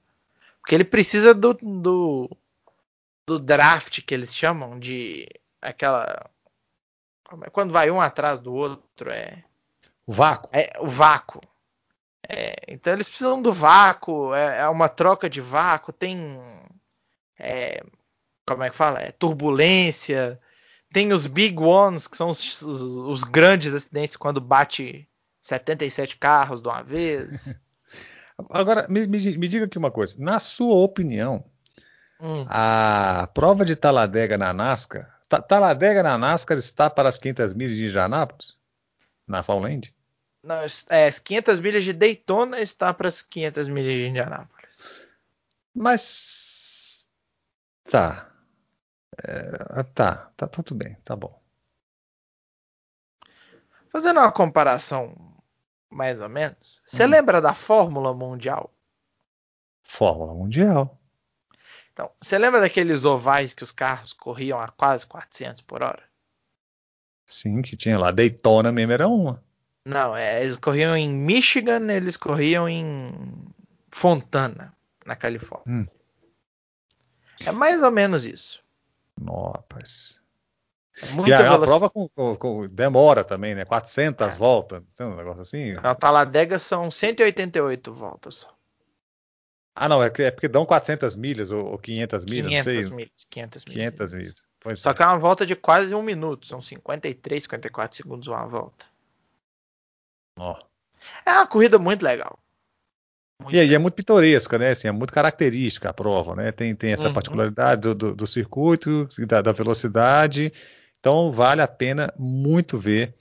[0.59, 2.29] Porque ele precisa do, do
[3.25, 5.27] do draft que eles chamam de
[5.61, 6.29] aquela
[7.41, 9.43] é, quando vai um atrás do outro é
[10.05, 11.41] o vácuo é o vácuo
[12.27, 16.39] é, então eles precisam do vácuo é, é uma troca de vácuo tem
[17.39, 17.83] é,
[18.47, 20.39] como é que fala é turbulência
[20.91, 25.07] tem os big ones que são os, os, os grandes acidentes quando bate
[25.41, 27.57] 77 carros de uma vez
[28.49, 31.43] agora me, me, me diga aqui uma coisa na sua opinião
[32.23, 32.45] Hum.
[32.47, 35.13] A prova de Taladega na NASCAR.
[35.27, 38.57] Taladega na NASCAR está para as 500 milhas de Indianápolis?
[39.27, 39.93] Na Fórmula Indy?
[40.43, 40.57] Não,
[40.89, 44.83] é, as 500 milhas de Daytona está para as 500 milhas de Indianápolis.
[45.73, 47.07] Mas.
[47.85, 48.29] Tá.
[49.23, 51.41] É, tá, tá tudo bem, tá bom.
[53.89, 55.15] Fazendo uma comparação
[55.89, 57.09] mais ou menos, você hum.
[57.09, 58.73] lembra da Fórmula Mundial?
[59.83, 60.99] Fórmula Mundial.
[61.93, 66.03] Então, você lembra daqueles ovais que os carros corriam a quase 400 por hora?
[67.25, 68.11] Sim, que tinha lá.
[68.11, 69.43] Daytona mesmo era uma.
[69.85, 73.13] Não, é, eles corriam em Michigan, eles corriam em
[73.91, 74.73] Fontana,
[75.05, 75.65] na Califórnia.
[75.67, 75.87] Hum.
[77.45, 78.63] É mais ou menos isso.
[79.25, 80.21] Rapaz.
[81.01, 83.65] É e a, a prova com, com, com, demora também, né?
[83.65, 84.37] 400 é.
[84.37, 85.75] voltas, tem um negócio assim?
[85.81, 88.47] A Taladega são 188 voltas.
[89.75, 92.95] Ah, não, é, é porque dão 400 milhas ou, ou 500 milhas, 500 não sei.
[92.95, 93.73] Milhas, 500 milhas.
[93.73, 94.43] 500 milhas.
[94.59, 94.93] Pois Só é.
[94.93, 96.45] que é uma volta de quase um minuto.
[96.45, 98.85] São 53, 54 segundos uma volta.
[100.37, 100.57] Ó.
[101.25, 102.39] É uma corrida muito legal.
[103.41, 104.71] Muito e, e, é muito pitoresca, né?
[104.71, 106.51] Assim, é muito característica a prova, né?
[106.51, 107.13] Tem, tem essa uhum.
[107.13, 110.53] particularidade do, do, do circuito, da, da, velocidade.
[110.99, 113.13] Então vale a pena muito ver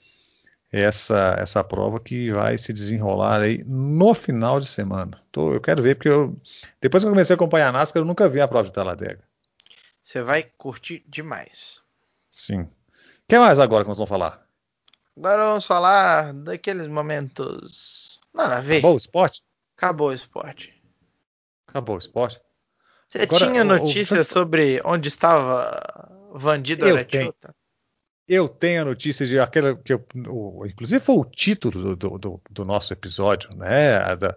[0.71, 5.21] essa, essa prova que vai se desenrolar aí no final de semana.
[5.31, 6.35] Tô, eu quero ver, porque eu,
[6.81, 9.21] depois que eu comecei a acompanhar a NASCAR, eu nunca vi a prova de Talladega.
[10.03, 11.81] Você vai curtir demais.
[12.31, 12.61] Sim.
[12.61, 12.69] O
[13.27, 14.42] que mais agora que nós vamos falar?
[15.17, 18.19] Agora vamos falar daqueles momentos.
[18.33, 18.77] Nada a ver.
[18.77, 19.43] Acabou o esporte?
[19.77, 20.83] Acabou o esporte.
[21.67, 22.41] Acabou o esporte.
[23.07, 24.25] Você agora, tinha notícia o, o...
[24.25, 27.33] sobre onde estava Vandido eu tenho,
[28.27, 32.41] eu tenho a notícia de aquela que eu, o, inclusive foi o título do, do,
[32.49, 34.15] do nosso episódio, né?
[34.15, 34.35] Da,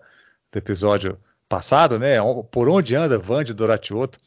[0.53, 1.19] do episódio
[1.49, 2.17] passado, né?
[2.51, 4.19] Por onde anda Vande Doratioto.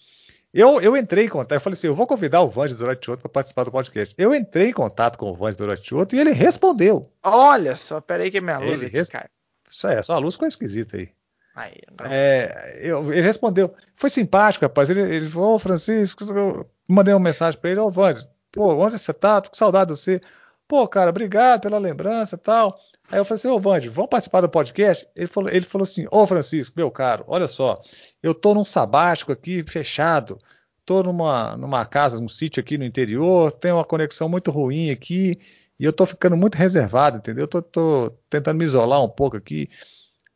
[0.53, 3.29] Eu, eu entrei em contato, eu falei assim, eu vou convidar o Vande Doratioto para
[3.29, 4.15] participar do podcast.
[4.17, 7.11] Eu entrei em contato com o Vande Doratioto e ele respondeu.
[7.23, 9.09] Olha só, peraí que minha luz ele aqui res...
[9.09, 9.27] cai.
[9.69, 11.09] Isso é, só a luz ficou esquisita aí.
[11.55, 14.89] aí é, eu, ele respondeu, foi simpático, rapaz.
[14.89, 18.97] Ele, ele falou, ô Francisco, eu mandei uma mensagem para ele, ô Vande, pô, onde
[18.97, 19.39] você tá?
[19.41, 20.19] Tô com saudade de você.
[20.67, 22.79] Pô, cara, obrigado pela lembrança e tal.
[23.11, 25.07] Aí eu falei assim, ô Vande, vamos participar do podcast?
[25.15, 27.81] Ele falou, ele falou assim, ô Francisco, meu caro, olha só,
[28.21, 30.37] eu tô num sabático aqui, fechado,
[30.85, 35.39] tô numa, numa casa, num sítio aqui no interior, tenho uma conexão muito ruim aqui,
[35.79, 37.45] e eu tô ficando muito reservado, entendeu?
[37.45, 39.69] Eu tô, tô tentando me isolar um pouco aqui.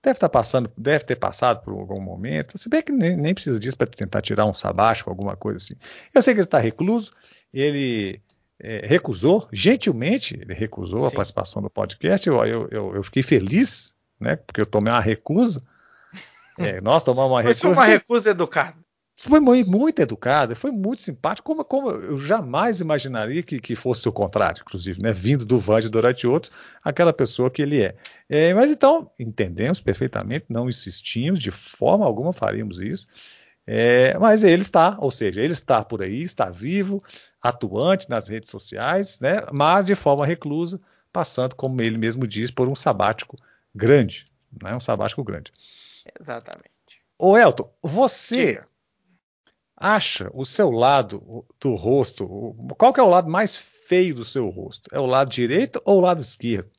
[0.02, 2.58] Deve estar tá passando, deve ter passado por algum momento.
[2.58, 5.76] Se bem que nem, nem precisa disso para tentar tirar um sabático, alguma coisa assim.
[6.14, 7.14] Eu sei que ele está recluso,
[7.54, 8.22] ele
[8.60, 11.08] é, recusou, gentilmente, ele recusou Sim.
[11.08, 12.28] a participação do podcast.
[12.28, 14.36] Eu, eu, eu, eu, fiquei feliz, né?
[14.36, 15.64] Porque eu tomei uma recusa.
[16.58, 17.60] É, nós tomamos uma recusa.
[17.60, 18.78] Foi uma recusa educada.
[19.16, 24.10] Foi muito, muito educada, foi muito simpático, como, como eu jamais imaginaria que, que, fosse
[24.10, 25.12] o contrário, inclusive, né?
[25.12, 26.52] Vindo do Vande Dorati outros,
[26.84, 27.96] aquela pessoa que ele é.
[28.28, 28.54] é.
[28.56, 33.08] Mas então, entendemos perfeitamente, não insistimos, de forma alguma faríamos isso.
[33.66, 37.02] É, mas ele está, ou seja, ele está por aí, está vivo,
[37.42, 40.82] atuante nas redes sociais, né, mas de forma reclusa,
[41.14, 43.38] passando, como ele mesmo diz, por um sabático
[43.74, 44.26] grande,
[44.62, 45.54] né, um sabático grande.
[46.20, 46.72] Exatamente.
[47.18, 48.62] Ô Elton, você
[49.78, 52.28] acha o seu lado do rosto,
[52.78, 54.90] qual que é o lado mais feio do seu rosto?
[54.94, 56.72] É o lado direito ou o lado esquerdo?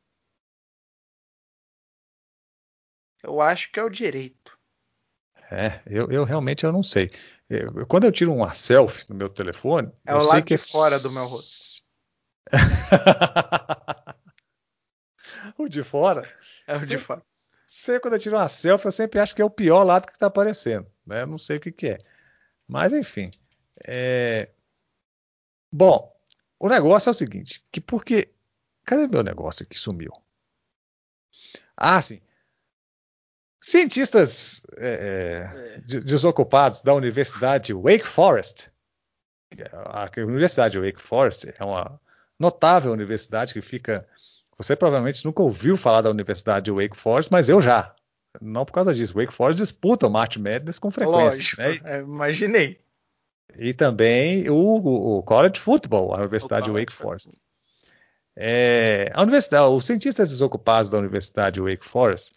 [3.22, 4.53] Eu acho que é o direito.
[5.50, 7.10] É, eu, eu realmente eu não sei.
[7.48, 10.54] Eu, quando eu tiro uma selfie no meu telefone, é eu o sei lado que
[10.54, 11.84] de fora do meu rosto.
[15.58, 16.28] o de fora?
[16.66, 17.22] É o de fora.
[17.66, 20.12] Sei, quando eu tiro uma selfie, eu sempre acho que é o pior lado que
[20.12, 20.86] está aparecendo.
[21.06, 21.22] Né?
[21.22, 21.98] Eu não sei o que, que é.
[22.66, 23.30] Mas enfim.
[23.86, 24.50] É...
[25.70, 26.14] Bom,
[26.58, 28.30] o negócio é o seguinte: que porque.
[28.84, 30.12] Cadê meu negócio que sumiu?
[31.76, 32.20] Ah, sim.
[33.64, 36.00] Cientistas é, é.
[36.00, 38.70] desocupados da Universidade Wake Forest,
[39.72, 41.98] a Universidade Wake Forest é uma
[42.38, 44.06] notável universidade que fica.
[44.58, 47.94] Você provavelmente nunca ouviu falar da Universidade Wake Forest, mas eu já.
[48.38, 49.14] Não por causa disso.
[49.14, 51.56] Wake Forest disputa o March Madness com frequência.
[51.56, 51.80] Lógico, né?
[51.84, 52.78] é, imaginei.
[53.56, 57.30] E também o, o College Football, a Universidade Wake Forest.
[58.36, 62.34] É, a universidade, os cientistas desocupados da Universidade Wake Forest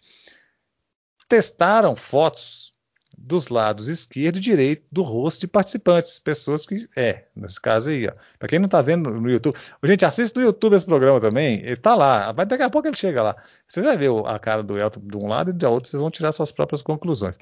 [1.28, 2.72] testaram fotos
[3.18, 8.06] dos lados esquerdo e direito do rosto de participantes, pessoas que é, nesse caso aí,
[8.06, 8.12] ó.
[8.38, 11.76] Para quem não está vendo no YouTube, gente assiste no YouTube esse programa também, ele
[11.76, 13.36] tá lá, vai daqui a pouco ele chega lá.
[13.66, 16.10] Você vai ver a cara do Elton de um lado e de outro, vocês vão
[16.10, 17.36] tirar suas próprias conclusões.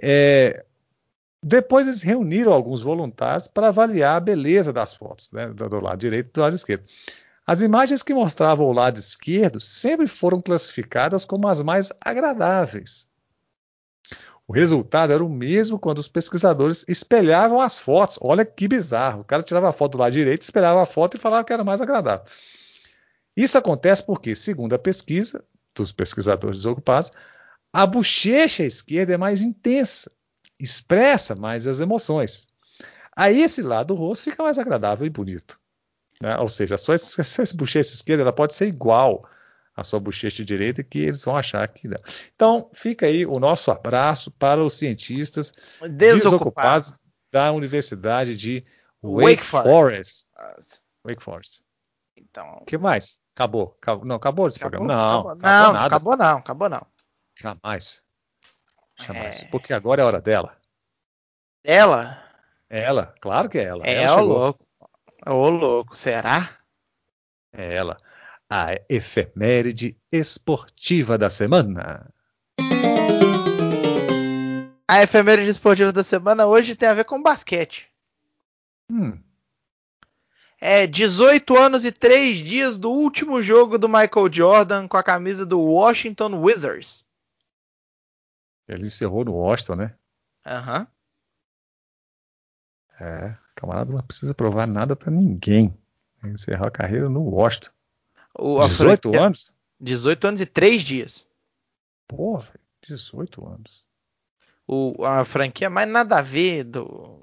[0.00, 0.64] É,
[1.42, 6.28] depois eles reuniram alguns voluntários para avaliar a beleza das fotos, né, do lado direito
[6.28, 6.84] e do lado esquerdo.
[7.46, 13.08] As imagens que mostravam o lado esquerdo sempre foram classificadas como as mais agradáveis.
[14.46, 18.18] O resultado era o mesmo quando os pesquisadores espelhavam as fotos.
[18.20, 19.20] Olha que bizarro.
[19.20, 21.64] O cara tirava a foto do lado direito, espelhava a foto e falava que era
[21.64, 22.26] mais agradável.
[23.36, 27.10] Isso acontece porque, segundo a pesquisa dos pesquisadores desocupados,
[27.72, 30.10] a bochecha esquerda é mais intensa,
[30.58, 32.46] expressa mais as emoções.
[33.16, 35.58] Aí esse lado do rosto fica mais agradável e bonito.
[36.20, 36.36] Né?
[36.38, 39.26] Ou seja, a sua, a sua bochecha esquerda ela pode ser igual
[39.74, 41.98] a sua bochecha direita que eles vão achar que não.
[42.34, 45.52] Então, fica aí o nosso abraço para os cientistas
[45.90, 46.94] desocupados
[47.32, 48.64] da Universidade de
[49.02, 50.28] Wake, Wake Forest.
[50.34, 50.80] Forest.
[51.04, 51.62] Wake Forest.
[52.16, 52.58] Então.
[52.60, 53.18] O que mais?
[53.34, 53.76] Acabou.
[53.80, 54.04] acabou.
[54.04, 55.02] Não, acabou esse acabou, programa.
[55.02, 55.86] Não, acabou, acabou não, nada.
[55.86, 56.86] acabou não, acabou não.
[57.34, 58.02] Jamais.
[58.96, 59.44] Jamais.
[59.44, 59.48] É...
[59.48, 60.56] Porque agora é a hora dela.
[61.64, 62.22] Ela?
[62.68, 63.84] Ela, claro que é ela.
[63.86, 64.66] É ela, ela louco.
[65.26, 66.58] Ô, louco, será?
[67.52, 67.96] É ela,
[68.54, 72.12] a efeméride esportiva da semana.
[74.86, 77.88] A efeméride esportiva da semana hoje tem a ver com basquete.
[78.90, 79.18] Hum,
[80.60, 85.46] É 18 anos e 3 dias do último jogo do Michael Jordan com a camisa
[85.46, 87.06] do Washington Wizards.
[88.68, 89.94] ele encerrou no Washington, né?
[90.46, 90.86] Aham.
[93.00, 95.74] É, camarada não precisa provar nada pra ninguém.
[96.22, 97.70] Encerrar a carreira no Washington.
[98.38, 99.52] O- a 18 franquia- anos?
[99.80, 101.26] 18 anos e 3 dias.
[102.08, 103.84] Pô, velho, 18 anos.
[104.66, 106.84] O, a franquia mais nada a ver do.
[106.84, 107.20] Do,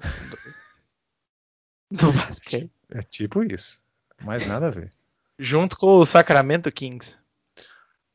[1.90, 2.70] do basquete.
[2.90, 3.80] É tipo isso.
[4.22, 4.92] Mais nada a ver.
[5.38, 7.16] Junto com o Sacramento Kings.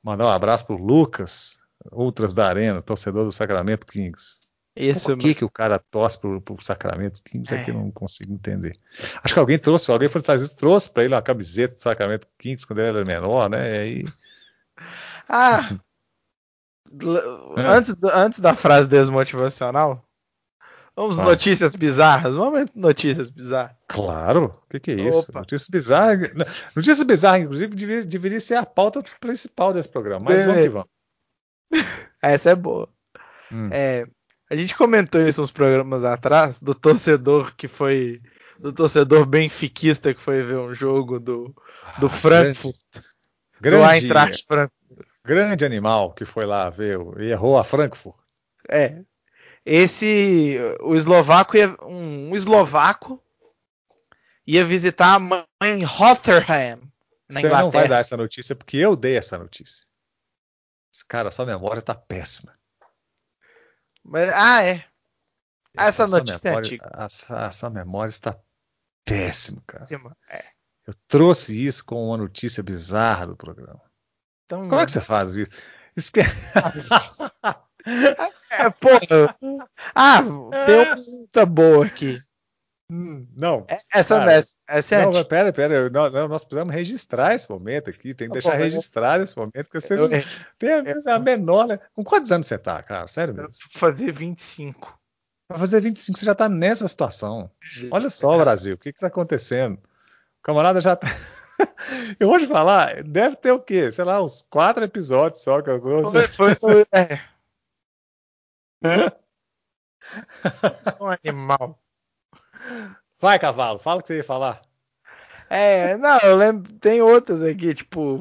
[0.04, 1.60] Mandar um abraço pro Lucas,
[1.92, 4.40] Ultras da Arena, torcedor do Sacramento Kings.
[4.76, 7.60] Esse Por que, que o cara torce pro, pro Sacramento Kings é.
[7.60, 7.64] É.
[7.64, 8.78] que eu não consigo entender.
[9.24, 11.82] Acho que alguém trouxe, alguém foi nos Estados Unidos, trouxe pra ele uma camiseta do
[11.82, 13.74] Sacramento Kings quando ele era menor, né?
[13.74, 14.06] E aí,
[15.30, 15.62] Ah!
[17.58, 20.06] Antes, do- antes da frase desmotivacional,
[20.96, 21.24] vamos Ah.
[21.24, 22.36] notícias bizarras.
[22.36, 23.76] Vamos notícias bizarras.
[23.88, 25.22] claro, o que, que é isso?
[25.30, 25.40] Opa.
[25.40, 26.32] Notícias bizarras.
[26.76, 30.26] Notícias bizarras, inclusive, deveria, deveria ser a pauta principal desse programa.
[30.26, 30.90] Mas vamos que vamos.
[32.22, 32.88] Essa é boa.
[33.52, 33.70] Hum.
[33.72, 34.06] É,
[34.50, 38.22] a gente comentou isso uns programas atrás, do torcedor que foi.
[38.60, 41.54] Do torcedor benfiquista que foi ver um jogo do,
[42.00, 45.08] do Frankfurt, do Ah, Grande, Eintracht Frankfurt.
[45.26, 48.16] grande animal que foi lá ver e errou a Frankfurt.
[48.70, 49.02] É.
[49.66, 50.58] Esse.
[50.82, 51.76] O eslovaco ia.
[51.84, 53.22] Um, um eslovaco
[54.48, 56.80] ia visitar a mãe em Rotherham,
[57.30, 57.88] na Você não vai Inglaterra.
[57.88, 59.86] dar essa notícia porque eu dei essa notícia.
[60.94, 62.54] Esse cara, sua memória tá péssima.
[64.06, 64.86] Mas- ah, é.
[65.78, 66.90] Essa sua notícia é memória, antiga.
[66.94, 68.38] a, sua- a sua memória está
[69.04, 69.86] péssima, cara.
[70.30, 70.46] É.
[70.88, 73.82] Eu trouxe isso com uma notícia bizarra do programa.
[74.46, 75.52] Então, Como é que você faz isso?
[75.98, 76.26] Isso que é-
[78.52, 79.36] É, porra.
[79.94, 80.50] Ah, tem uma
[80.96, 82.20] pergunta boa aqui.
[82.92, 83.66] Hum, não.
[83.68, 85.90] É- Essa, Cara, essa, essa é não, mas pera, pera.
[85.90, 88.14] Nós, nós precisamos registrar esse momento aqui.
[88.14, 89.70] Tem que deixar mas eu- registrado esse momento.
[89.72, 90.24] Que você Eu, não eu
[90.60, 91.68] tem a, a menor.
[91.68, 91.80] né?
[91.94, 93.08] Com quantos anos você tá, cara?
[93.08, 93.50] Sério mesmo?
[93.50, 95.00] vou fazer 25.
[95.50, 97.50] Vai fazer 25, você já tá nessa situação.
[97.92, 99.78] Olha só, Brasil, o que que tá acontecendo?
[100.40, 101.08] O camarada já tá.
[102.20, 103.92] eu vou te falar, deve ter o quê?
[103.92, 106.12] Sei lá, uns quatro episódios só que eu trouxe.
[106.12, 107.20] Foi, foi, foi, é.
[110.98, 111.80] Sou um animal.
[113.20, 114.62] Vai, cavalo, fala o que você ia falar.
[115.50, 118.20] É, não, eu lembro, tem outras aqui, tipo,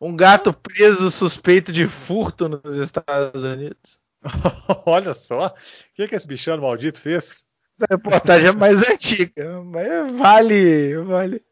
[0.00, 4.00] um gato preso suspeito de furto nos Estados Unidos.
[4.86, 5.54] Olha só, o
[5.94, 7.44] que, que esse bichano maldito fez?
[7.80, 11.44] Essa reportagem é mais antiga, mas vale, vale.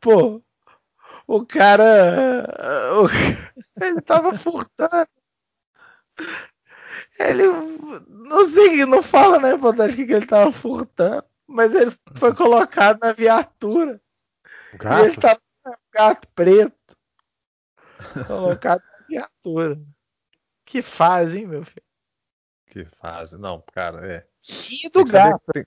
[0.00, 0.42] Pô,
[1.26, 2.46] o cara,
[3.02, 3.08] o-
[3.84, 5.08] ele tava furtando.
[7.18, 7.44] Ele,
[8.08, 12.98] não sei, não fala na reportagem o que ele tava furtando, mas ele foi colocado
[13.00, 14.00] na viatura.
[14.72, 15.20] O E ele gato?
[15.20, 15.38] tá
[15.92, 16.96] gato preto.
[18.26, 19.80] Colocado na viatura.
[20.64, 21.84] Que faz, hein, meu filho?
[22.66, 23.38] Que fase.
[23.38, 24.26] Não, cara, é.
[24.70, 25.40] E do gato.
[25.52, 25.64] tem,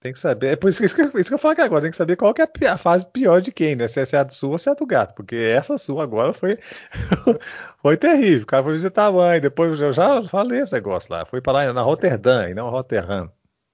[0.00, 0.48] tem que saber.
[0.48, 1.82] É por isso que, isso que eu- isso que eu falo aqui agora.
[1.82, 3.86] Tem que saber qual que é a a fase pior de quem, né?
[3.86, 5.14] Se é a do sua ou se é a do gato.
[5.14, 6.58] Porque essa sua agora foi,
[7.82, 8.42] foi terrível.
[8.42, 9.40] O cara foi visitar a mãe.
[9.40, 11.24] Depois eu já falei esse negócio lá.
[11.26, 13.30] Foi para lá na Roterdã e não Rotterdam.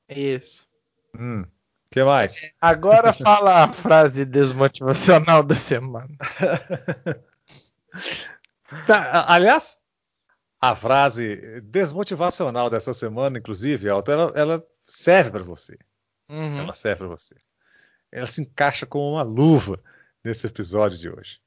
[0.09, 0.67] Isso.
[1.19, 1.43] Hum.
[1.43, 2.41] O que mais?
[2.61, 6.09] Agora fala a frase desmotivacional da semana.
[8.87, 9.79] Tá, aliás,
[10.61, 15.79] a frase desmotivacional dessa semana, inclusive, Alto, ela, ela serve para você.
[16.29, 16.59] Uhum.
[16.59, 17.35] Ela serve para você.
[18.11, 19.83] Ela se encaixa como uma luva
[20.25, 21.41] nesse episódio de hoje.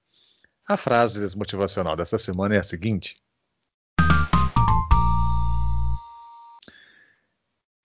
[0.68, 3.18] A frase desmotivacional dessa semana é a seguinte: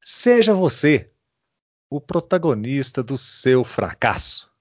[0.03, 1.11] Seja você
[1.91, 4.53] o protagonista do seu fracasso.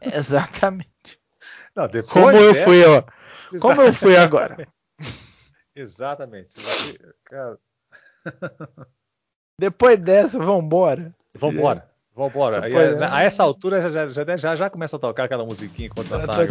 [0.00, 0.90] Exatamente.
[1.74, 3.02] Não, Como eu dessa- fui, ó.
[3.60, 4.66] Como eu fui agora.
[5.74, 6.60] Exatamente.
[6.60, 7.58] Você- cara,
[9.58, 11.14] Depois dessa, vambora.
[11.34, 11.88] Vambora.
[12.14, 12.60] Vambora.
[12.60, 13.08] Depois, a, né?
[13.10, 16.26] a essa altura já, já, já, já começa a tocar aquela musiquinha enquanto Tá, tá,
[16.26, 16.44] tá,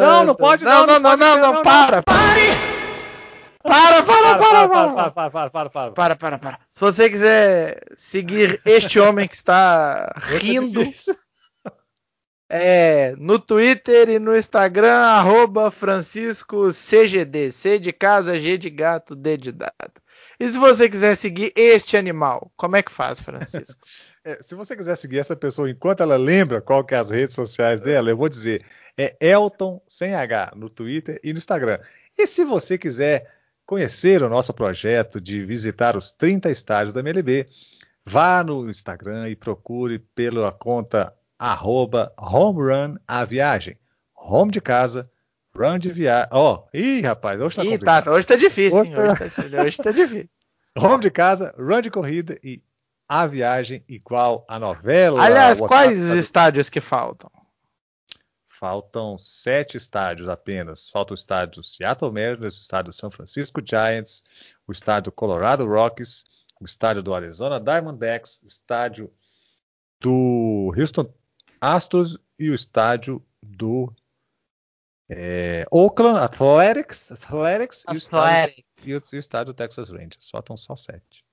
[0.00, 2.02] Não, não pode, não, não, não, não, não para.
[3.62, 4.68] Para, para, para, para, para.
[4.68, 6.16] para, para, para, para, para.
[6.16, 6.60] Para, para.
[6.70, 10.82] Se você quiser seguir este homem que está rindo.
[12.52, 17.52] É no Twitter e no Instagram, arroba Francisco CGD.
[17.52, 20.02] C de casa, G de gato, D de dado.
[20.38, 23.80] E se você quiser seguir este animal, como é que faz, Francisco?
[24.22, 27.34] É, se você quiser seguir essa pessoa enquanto ela lembra qual que é as redes
[27.34, 28.62] sociais dela, eu vou dizer,
[28.94, 31.78] é Elton sem H no Twitter e no Instagram.
[32.18, 37.48] E se você quiser conhecer o nosso projeto de visitar os 30 estádios da MLB,
[38.04, 43.78] vá no Instagram e procure pela conta arroba home run a viagem.
[44.14, 45.10] Home de casa,
[45.56, 46.28] run de viagem.
[46.30, 49.02] Ó, oh, ih, rapaz, hoje tá ih, tá, hoje tá difícil, hoje, tá...
[49.02, 50.28] Hoje, tá, hoje tá difícil.
[50.76, 52.62] home de casa, run de corrida e
[53.08, 55.22] a viagem igual a novela.
[55.22, 57.30] Aliás, quais os estádios que faltam?
[58.46, 60.90] Faltam sete estádios apenas.
[60.90, 64.22] Falta o estádio Seattle Mariners, o estádio São Francisco Giants,
[64.68, 66.24] o estádio Colorado Rockies,
[66.60, 69.10] o estádio do Arizona Diamondbacks, o estádio
[69.98, 71.10] do Houston
[71.60, 73.92] Astros e o estádio do
[75.08, 78.64] é, Oakland Athletics, Athletics, Athletics.
[78.84, 80.30] E, o estádio, e o estádio Texas Rangers.
[80.30, 81.24] Faltam só sete.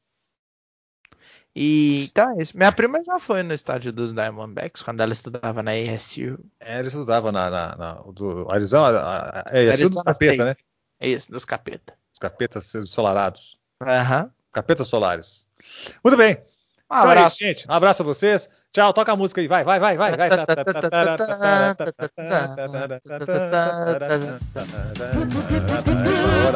[1.55, 2.55] E é isso.
[2.55, 6.39] Minha prima já foi no estádio dos Diamondbacks quando ela estudava na ASU.
[6.59, 10.55] É, ela estudava na, na, na do Arizona, a, a, a ASU dos capeta, né?
[10.99, 11.97] É isso, dos capeta.
[12.13, 13.59] Os capetas ensolarados.
[13.81, 14.23] Aham.
[14.23, 14.31] Uhum.
[14.51, 15.47] Capetas solares.
[16.03, 16.37] Muito bem.
[16.89, 17.21] Um então abraço.
[17.21, 17.69] É isso, gente.
[17.69, 18.49] Um abraço pra vocês.
[18.71, 19.47] Tchau, toca a música aí.
[19.47, 20.29] Vai, vai, vai, vai, vai.
[20.29, 20.59] Agora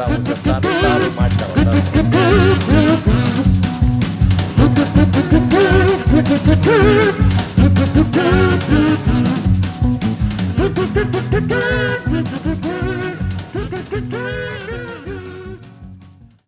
[0.04, 1.02] a música tá no